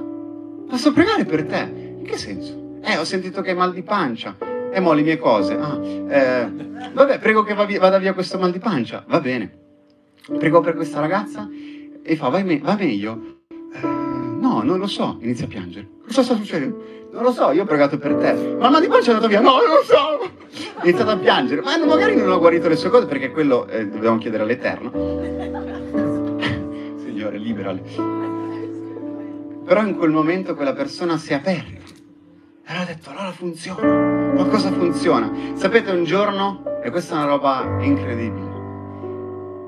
Posso 0.68 0.92
pregare 0.92 1.24
per 1.24 1.46
te? 1.46 1.70
In 1.98 2.04
che 2.04 2.18
senso? 2.18 2.78
Eh, 2.82 2.98
ho 2.98 3.04
sentito 3.04 3.40
che 3.40 3.50
hai 3.50 3.56
mal 3.56 3.72
di 3.72 3.82
pancia. 3.82 4.36
E 4.70 4.80
mo 4.80 4.92
le 4.92 5.02
mie 5.02 5.18
cose. 5.18 5.54
Ah, 5.54 5.80
eh, 5.82 6.50
vabbè, 6.92 7.18
prego 7.20 7.42
che 7.42 7.54
vada 7.54 7.98
via 7.98 8.12
questo 8.12 8.38
mal 8.38 8.50
di 8.50 8.58
pancia. 8.58 9.02
Va 9.08 9.20
bene. 9.20 9.50
Prego 10.38 10.60
per 10.60 10.74
questa 10.74 11.00
ragazza 11.00 11.48
e 12.02 12.16
fa, 12.16 12.28
vai 12.28 12.44
me- 12.44 12.58
va 12.58 12.76
meglio? 12.78 13.40
Eh, 13.72 14.21
no, 14.62 14.70
non 14.70 14.78
lo 14.78 14.86
so. 14.86 15.18
Inizia 15.20 15.44
a 15.44 15.48
piangere. 15.48 15.88
Cosa 16.06 16.22
sta 16.22 16.34
succedendo? 16.34 16.82
Non 17.12 17.22
lo 17.22 17.32
so, 17.32 17.50
io 17.50 17.62
ho 17.62 17.66
pregato 17.66 17.98
per 17.98 18.14
te. 18.14 18.56
Ma 18.58 18.80
di 18.80 18.86
pancia 18.86 19.10
è 19.10 19.14
andato 19.14 19.28
via. 19.28 19.40
No, 19.40 19.56
non 19.56 19.76
lo 19.76 19.82
so. 19.84 20.30
Ha 20.76 20.84
iniziato 20.84 21.10
a 21.10 21.16
piangere. 21.16 21.60
Ma 21.60 21.76
magari 21.84 22.16
non 22.16 22.30
ho 22.30 22.38
guarito 22.38 22.68
le 22.68 22.76
sue 22.76 22.88
cose 22.88 23.06
perché 23.06 23.30
quello 23.30 23.66
eh, 23.66 23.86
dobbiamo 23.86 24.16
chiedere 24.18 24.44
all'Eterno. 24.44 24.90
Signore, 27.04 27.38
liberali. 27.38 27.82
Però 29.64 29.82
in 29.82 29.96
quel 29.96 30.10
momento 30.10 30.54
quella 30.54 30.72
persona 30.72 31.18
si 31.18 31.32
è 31.32 31.34
aperta. 31.34 31.80
Allora 32.66 32.84
ha 32.84 32.86
detto, 32.86 33.10
allora 33.10 33.32
funziona. 33.32 34.32
Qualcosa 34.34 34.72
funziona. 34.72 35.30
Sapete, 35.54 35.90
un 35.90 36.04
giorno, 36.04 36.62
e 36.82 36.90
questa 36.90 37.14
è 37.14 37.16
una 37.18 37.26
roba 37.26 37.76
incredibile, 37.80 38.50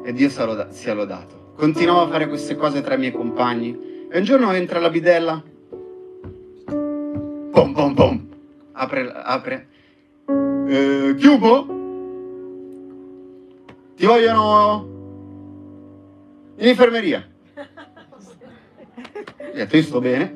e 0.05 0.13
Dio 0.13 0.31
sia 0.31 0.95
lodato. 0.95 1.53
Continuavo 1.57 2.03
a 2.03 2.09
fare 2.09 2.29
queste 2.29 2.57
cose 2.57 2.81
tra 2.81 2.95
i 2.95 2.99
miei 2.99 3.13
compagni. 3.13 3.94
E 4.11 4.19
un 4.19 4.25
giorno 4.25 4.53
entra 4.53 4.79
la 4.79 4.91
bidella. 4.91 5.43
Pom 6.67 7.73
pom 7.73 7.95
pom. 7.95 8.29
Apre, 8.73 9.11
apre. 9.13 9.69
Eh, 10.69 11.15
chiubo? 11.17 11.67
Ti 13.97 14.07
vogliono 14.07 14.89
in 16.57 16.69
infermeria. 16.69 17.29
Ho 18.95 19.53
detto, 19.53 19.77
io 19.77 19.83
sto 19.83 20.01
bene. 20.01 20.35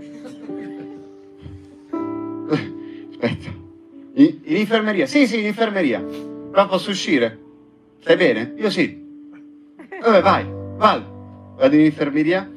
Aspetta. 3.10 3.50
In, 4.14 4.40
in 4.42 4.56
infermeria? 4.56 5.06
Sì, 5.06 5.26
sì, 5.26 5.40
in 5.40 5.46
infermeria. 5.46 6.00
Però 6.00 6.66
posso 6.66 6.90
uscire? 6.90 7.38
Stai 8.00 8.16
bene? 8.16 8.54
Io 8.56 8.70
sì. 8.70 9.06
Vabbè, 10.00 10.22
vai, 10.22 10.46
vai. 10.76 11.02
Vado 11.56 11.74
in 11.74 11.80
infermeria 11.80 12.48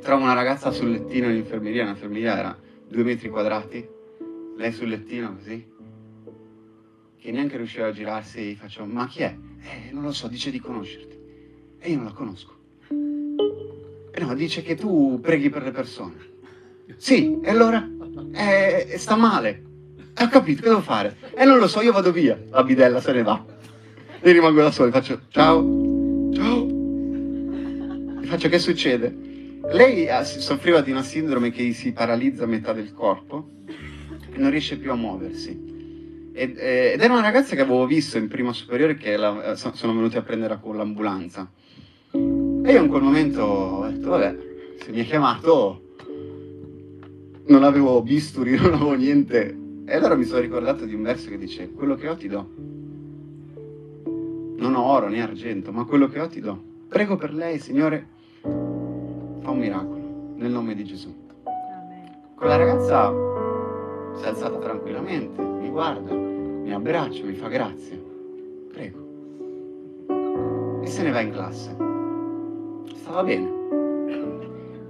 trovo 0.00 0.22
una 0.24 0.32
ragazza 0.32 0.70
sul 0.70 0.90
lettino 0.90 1.28
in 1.28 1.36
infermeria. 1.36 1.84
L'infermeria 1.84 2.38
era 2.38 2.58
due 2.88 3.02
metri 3.04 3.28
quadrati. 3.28 3.86
Lei 4.56 4.72
sul 4.72 4.88
lettino 4.88 5.34
così. 5.36 5.66
Che 7.18 7.30
neanche 7.30 7.56
riusciva 7.56 7.86
a 7.86 7.92
girarsi. 7.92 8.56
Faccio, 8.56 8.84
ma 8.84 9.06
chi 9.06 9.22
è? 9.22 9.36
Eh, 9.62 9.92
non 9.92 10.02
lo 10.02 10.12
so, 10.12 10.28
dice 10.28 10.50
di 10.50 10.58
conoscerti. 10.58 11.18
E 11.78 11.90
io 11.90 11.96
non 11.96 12.06
la 12.06 12.12
conosco. 12.12 12.58
Eh 14.12 14.20
no, 14.24 14.34
dice 14.34 14.62
che 14.62 14.74
tu 14.74 15.18
preghi 15.20 15.50
per 15.50 15.62
le 15.62 15.70
persone. 15.70 16.16
Sì, 16.96 17.38
e 17.40 17.50
allora? 17.50 17.88
Eh, 18.32 18.94
sta 18.96 19.16
male. 19.16 19.62
Eh, 20.16 20.24
Ho 20.24 20.28
capito, 20.28 20.62
che 20.62 20.68
devo 20.68 20.80
fare? 20.80 21.16
E 21.34 21.44
non 21.44 21.58
lo 21.58 21.68
so, 21.68 21.80
io 21.80 21.92
vado 21.92 22.10
via. 22.10 22.38
La 22.50 22.62
bidella 22.64 23.00
se 23.00 23.12
ne 23.12 23.22
va. 23.22 23.42
Io 24.22 24.32
rimango 24.32 24.60
da 24.60 24.70
solo, 24.70 24.90
faccio 24.90 25.20
ciao, 25.28 26.30
ciao. 26.32 26.66
E 28.20 28.26
faccio 28.26 28.48
che 28.48 28.58
succede? 28.58 29.29
Lei 29.72 30.08
si- 30.24 30.40
soffriva 30.40 30.80
di 30.80 30.90
una 30.90 31.02
sindrome 31.02 31.50
che 31.50 31.72
si 31.72 31.92
paralizza 31.92 32.44
a 32.44 32.46
metà 32.46 32.72
del 32.72 32.92
corpo 32.92 33.48
non 34.36 34.50
riesce 34.50 34.78
più 34.78 34.90
a 34.90 34.96
muoversi. 34.96 36.30
Ed, 36.32 36.56
eh, 36.58 36.92
ed 36.94 37.00
era 37.00 37.12
una 37.12 37.22
ragazza 37.22 37.54
che 37.54 37.62
avevo 37.62 37.86
visto 37.86 38.18
in 38.18 38.28
prima 38.28 38.52
superiore 38.52 38.96
che 38.96 39.16
la- 39.16 39.52
eh, 39.52 39.56
so- 39.56 39.74
sono 39.74 39.94
venuti 39.94 40.16
a 40.16 40.22
prendere 40.22 40.58
con 40.60 40.76
l'ambulanza. 40.76 41.50
E 42.12 42.72
io 42.72 42.82
in 42.82 42.88
quel 42.88 43.02
momento 43.02 43.42
ho 43.42 43.88
detto, 43.88 44.08
vabbè, 44.10 44.36
se 44.82 44.90
mi 44.90 45.00
ha 45.00 45.04
chiamato 45.04 45.82
non 47.46 47.62
avevo 47.64 48.00
bisturi, 48.02 48.52
non 48.56 48.74
avevo 48.74 48.94
niente. 48.94 49.56
E 49.84 49.94
allora 49.94 50.14
mi 50.14 50.24
sono 50.24 50.40
ricordato 50.40 50.84
di 50.84 50.94
un 50.94 51.02
verso 51.02 51.28
che 51.28 51.38
dice, 51.38 51.70
quello 51.70 51.94
che 51.96 52.08
ho 52.08 52.16
ti 52.16 52.28
do. 52.28 52.48
Non 54.56 54.74
ho 54.74 54.84
oro 54.84 55.08
né 55.08 55.20
argento, 55.22 55.72
ma 55.72 55.84
quello 55.84 56.08
che 56.08 56.20
ho 56.20 56.28
ti 56.28 56.40
do. 56.40 56.62
Prego 56.88 57.16
per 57.16 57.32
lei, 57.34 57.58
Signore, 57.58 58.06
fa 59.50 59.56
un 59.56 59.58
miracolo, 59.58 60.00
nel 60.36 60.50
nome 60.52 60.74
di 60.74 60.84
Gesù. 60.84 61.12
Quella 62.36 62.56
ragazza 62.56 63.12
si 64.14 64.24
è 64.24 64.28
alzata 64.28 64.56
tranquillamente, 64.58 65.42
mi 65.42 65.68
guarda, 65.68 66.14
mi 66.14 66.72
abbraccia, 66.72 67.24
mi 67.24 67.34
fa 67.34 67.48
grazie. 67.48 68.00
Prego. 68.72 68.98
E 70.82 70.86
se 70.86 71.02
ne 71.02 71.10
va 71.10 71.20
in 71.20 71.32
classe. 71.32 71.76
Stava 72.94 73.24
bene. 73.24 73.58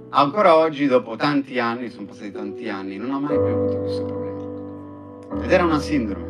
Ancora 0.09 0.55
oggi, 0.57 0.85
dopo 0.87 1.15
tanti 1.15 1.57
anni, 1.57 1.89
sono 1.89 2.05
passati 2.07 2.31
tanti 2.31 2.69
anni, 2.69 2.97
non 2.97 3.11
ho 3.11 3.19
mai 3.19 3.37
più 3.37 3.47
avuto 3.47 3.79
questo 3.79 4.05
problema. 4.05 5.43
Ed 5.43 5.51
era 5.51 5.63
una 5.63 5.79
sindrome. 5.79 6.29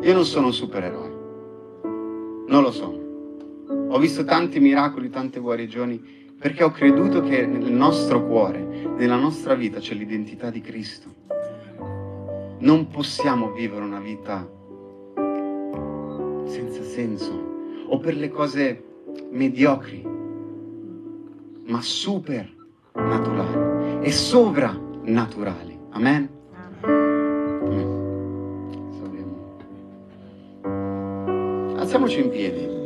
Io 0.00 0.14
non 0.14 0.24
sono 0.24 0.46
un 0.46 0.52
supereroe. 0.52 1.18
Non 2.46 2.62
lo 2.62 2.70
sono. 2.70 2.98
Ho 3.90 3.98
visto 3.98 4.24
tanti 4.24 4.60
miracoli, 4.60 5.10
tante 5.10 5.40
guarigioni, 5.40 6.19
perché 6.40 6.64
ho 6.64 6.70
creduto 6.70 7.20
che 7.20 7.44
nel 7.44 7.70
nostro 7.70 8.26
cuore, 8.26 8.60
nella 8.96 9.16
nostra 9.16 9.54
vita, 9.54 9.78
c'è 9.78 9.92
l'identità 9.92 10.48
di 10.48 10.62
Cristo. 10.62 11.08
Non 12.60 12.88
possiamo 12.88 13.52
vivere 13.52 13.84
una 13.84 14.00
vita 14.00 14.48
senza 16.46 16.82
senso 16.82 17.84
o 17.88 17.98
per 17.98 18.16
le 18.16 18.30
cose 18.30 18.82
mediocri, 19.30 20.02
ma 21.66 21.82
super 21.82 22.50
naturali 22.94 24.06
e 24.06 24.10
sovrannaturali. 24.10 25.78
Amen? 25.90 26.28
Alziamoci 31.76 32.20
in 32.20 32.30
piedi. 32.30 32.79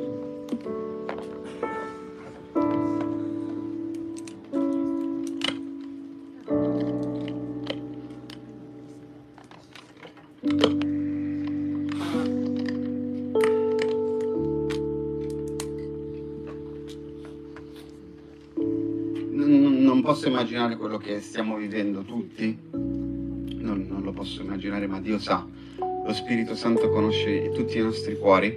Che 21.05 21.21
stiamo 21.21 21.57
vivendo 21.57 22.03
tutti, 22.03 22.59
non, 22.71 23.85
non 23.87 24.01
lo 24.03 24.13
posso 24.13 24.41
immaginare, 24.41 24.87
ma 24.87 25.03
Dio 25.03 25.19
sa, 25.19 25.47
lo 25.77 26.13
Spirito 26.15 26.55
Santo 26.55 26.89
conosce 26.89 27.51
tutti 27.51 27.77
i 27.77 27.83
nostri 27.83 28.17
cuori. 28.17 28.57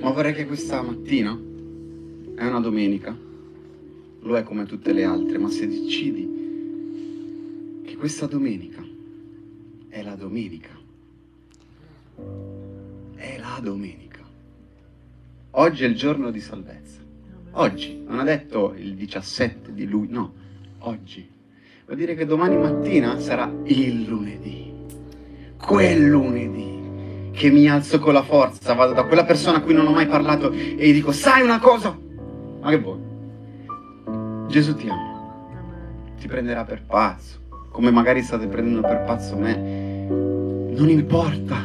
Ma 0.00 0.12
vorrei 0.12 0.32
che 0.32 0.46
questa 0.46 0.80
mattina, 0.80 1.36
è 2.36 2.46
una 2.46 2.60
domenica, 2.60 3.18
lo 4.20 4.36
è 4.36 4.44
come 4.44 4.64
tutte 4.64 4.92
le 4.92 5.02
altre, 5.02 5.38
ma 5.38 5.50
se 5.50 5.66
decidi 5.66 6.28
che 7.84 7.96
questa 7.96 8.26
domenica 8.26 8.80
è 9.88 10.02
la 10.02 10.14
domenica, 10.14 10.70
è 13.16 13.38
la 13.38 13.58
domenica. 13.60 14.24
Oggi 15.50 15.82
è 15.82 15.88
il 15.88 15.96
giorno 15.96 16.30
di 16.30 16.40
salvezza. 16.40 17.00
Oggi, 17.54 18.04
non 18.06 18.20
ha 18.20 18.24
detto 18.24 18.72
il 18.78 18.94
17 18.94 19.74
di 19.74 19.84
luglio, 19.84 20.12
no, 20.12 20.38
oggi. 20.80 21.28
Vuol 21.86 21.98
dire 21.98 22.14
che 22.14 22.24
domani 22.24 22.56
mattina 22.56 23.18
sarà 23.18 23.50
il 23.64 24.04
lunedì, 24.04 24.72
quel 25.60 26.06
lunedì 26.06 27.30
che 27.32 27.50
mi 27.50 27.68
alzo 27.68 27.98
con 27.98 28.12
la 28.12 28.22
forza, 28.22 28.74
vado 28.74 28.92
da 28.92 29.04
quella 29.04 29.24
persona 29.24 29.58
a 29.58 29.60
cui 29.60 29.74
non 29.74 29.86
ho 29.86 29.92
mai 29.92 30.06
parlato 30.06 30.52
e 30.52 30.88
gli 30.88 30.92
dico, 30.92 31.10
sai 31.10 31.42
una 31.42 31.58
cosa? 31.58 31.98
Ma 32.60 32.70
che 32.70 32.78
vuoi? 32.78 32.98
Gesù 34.48 34.74
ti 34.76 34.88
ama, 34.88 35.42
ti 36.18 36.28
prenderà 36.28 36.64
per 36.64 36.84
pazzo, 36.84 37.40
come 37.70 37.90
magari 37.90 38.22
state 38.22 38.46
prendendo 38.46 38.82
per 38.82 39.04
pazzo 39.04 39.36
me. 39.36 39.56
Non 40.06 40.88
importa, 40.88 41.62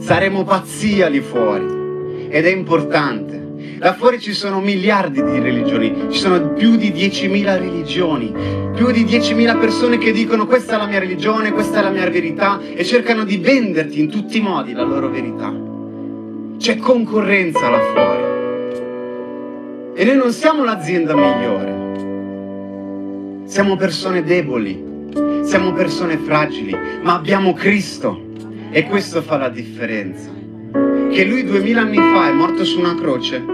saremo 0.00 0.44
pazzia 0.44 1.08
lì 1.08 1.20
fuori 1.20 2.28
ed 2.28 2.46
è 2.46 2.50
importante. 2.50 3.37
Là 3.78 3.94
fuori 3.94 4.20
ci 4.20 4.32
sono 4.32 4.60
miliardi 4.60 5.22
di 5.22 5.38
religioni, 5.38 6.06
ci 6.10 6.18
sono 6.18 6.52
più 6.52 6.76
di 6.76 6.90
10.000 6.90 7.58
religioni, 7.58 8.32
più 8.74 8.90
di 8.90 9.04
10.000 9.04 9.58
persone 9.58 9.98
che 9.98 10.12
dicono 10.12 10.46
questa 10.46 10.74
è 10.74 10.78
la 10.78 10.86
mia 10.86 10.98
religione, 10.98 11.52
questa 11.52 11.80
è 11.80 11.82
la 11.82 11.90
mia 11.90 12.08
verità 12.08 12.60
e 12.60 12.84
cercano 12.84 13.24
di 13.24 13.38
venderti 13.38 14.00
in 14.00 14.08
tutti 14.08 14.38
i 14.38 14.40
modi 14.40 14.72
la 14.72 14.84
loro 14.84 15.08
verità. 15.08 15.52
C'è 16.58 16.76
concorrenza 16.76 17.68
là 17.68 17.80
fuori. 17.92 18.26
E 19.94 20.04
noi 20.04 20.16
non 20.16 20.32
siamo 20.32 20.64
l'azienda 20.64 21.14
migliore. 21.14 21.86
Siamo 23.46 23.76
persone 23.76 24.22
deboli, 24.22 24.84
siamo 25.42 25.72
persone 25.72 26.18
fragili, 26.18 26.76
ma 27.02 27.14
abbiamo 27.14 27.52
Cristo 27.54 28.26
e 28.70 28.84
questo 28.84 29.22
fa 29.22 29.36
la 29.38 29.48
differenza. 29.48 30.37
Che 31.18 31.24
lui 31.24 31.42
duemila 31.42 31.80
anni 31.80 31.96
fa 31.96 32.28
è 32.28 32.32
morto 32.32 32.64
su 32.64 32.78
una 32.78 32.94
croce, 32.94 33.44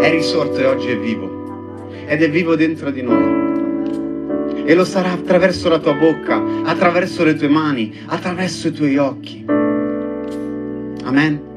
è 0.00 0.10
risorto 0.10 0.58
e 0.60 0.64
oggi 0.64 0.88
è 0.88 0.98
vivo. 0.98 1.84
Ed 2.06 2.22
è 2.22 2.30
vivo 2.30 2.56
dentro 2.56 2.90
di 2.90 3.02
noi. 3.02 4.64
E 4.64 4.74
lo 4.74 4.86
sarà 4.86 5.12
attraverso 5.12 5.68
la 5.68 5.78
tua 5.78 5.92
bocca, 5.92 6.42
attraverso 6.64 7.22
le 7.22 7.34
tue 7.34 7.48
mani, 7.48 7.94
attraverso 8.06 8.68
i 8.68 8.72
tuoi 8.72 8.96
occhi. 8.96 9.44
Amen. 11.04 11.51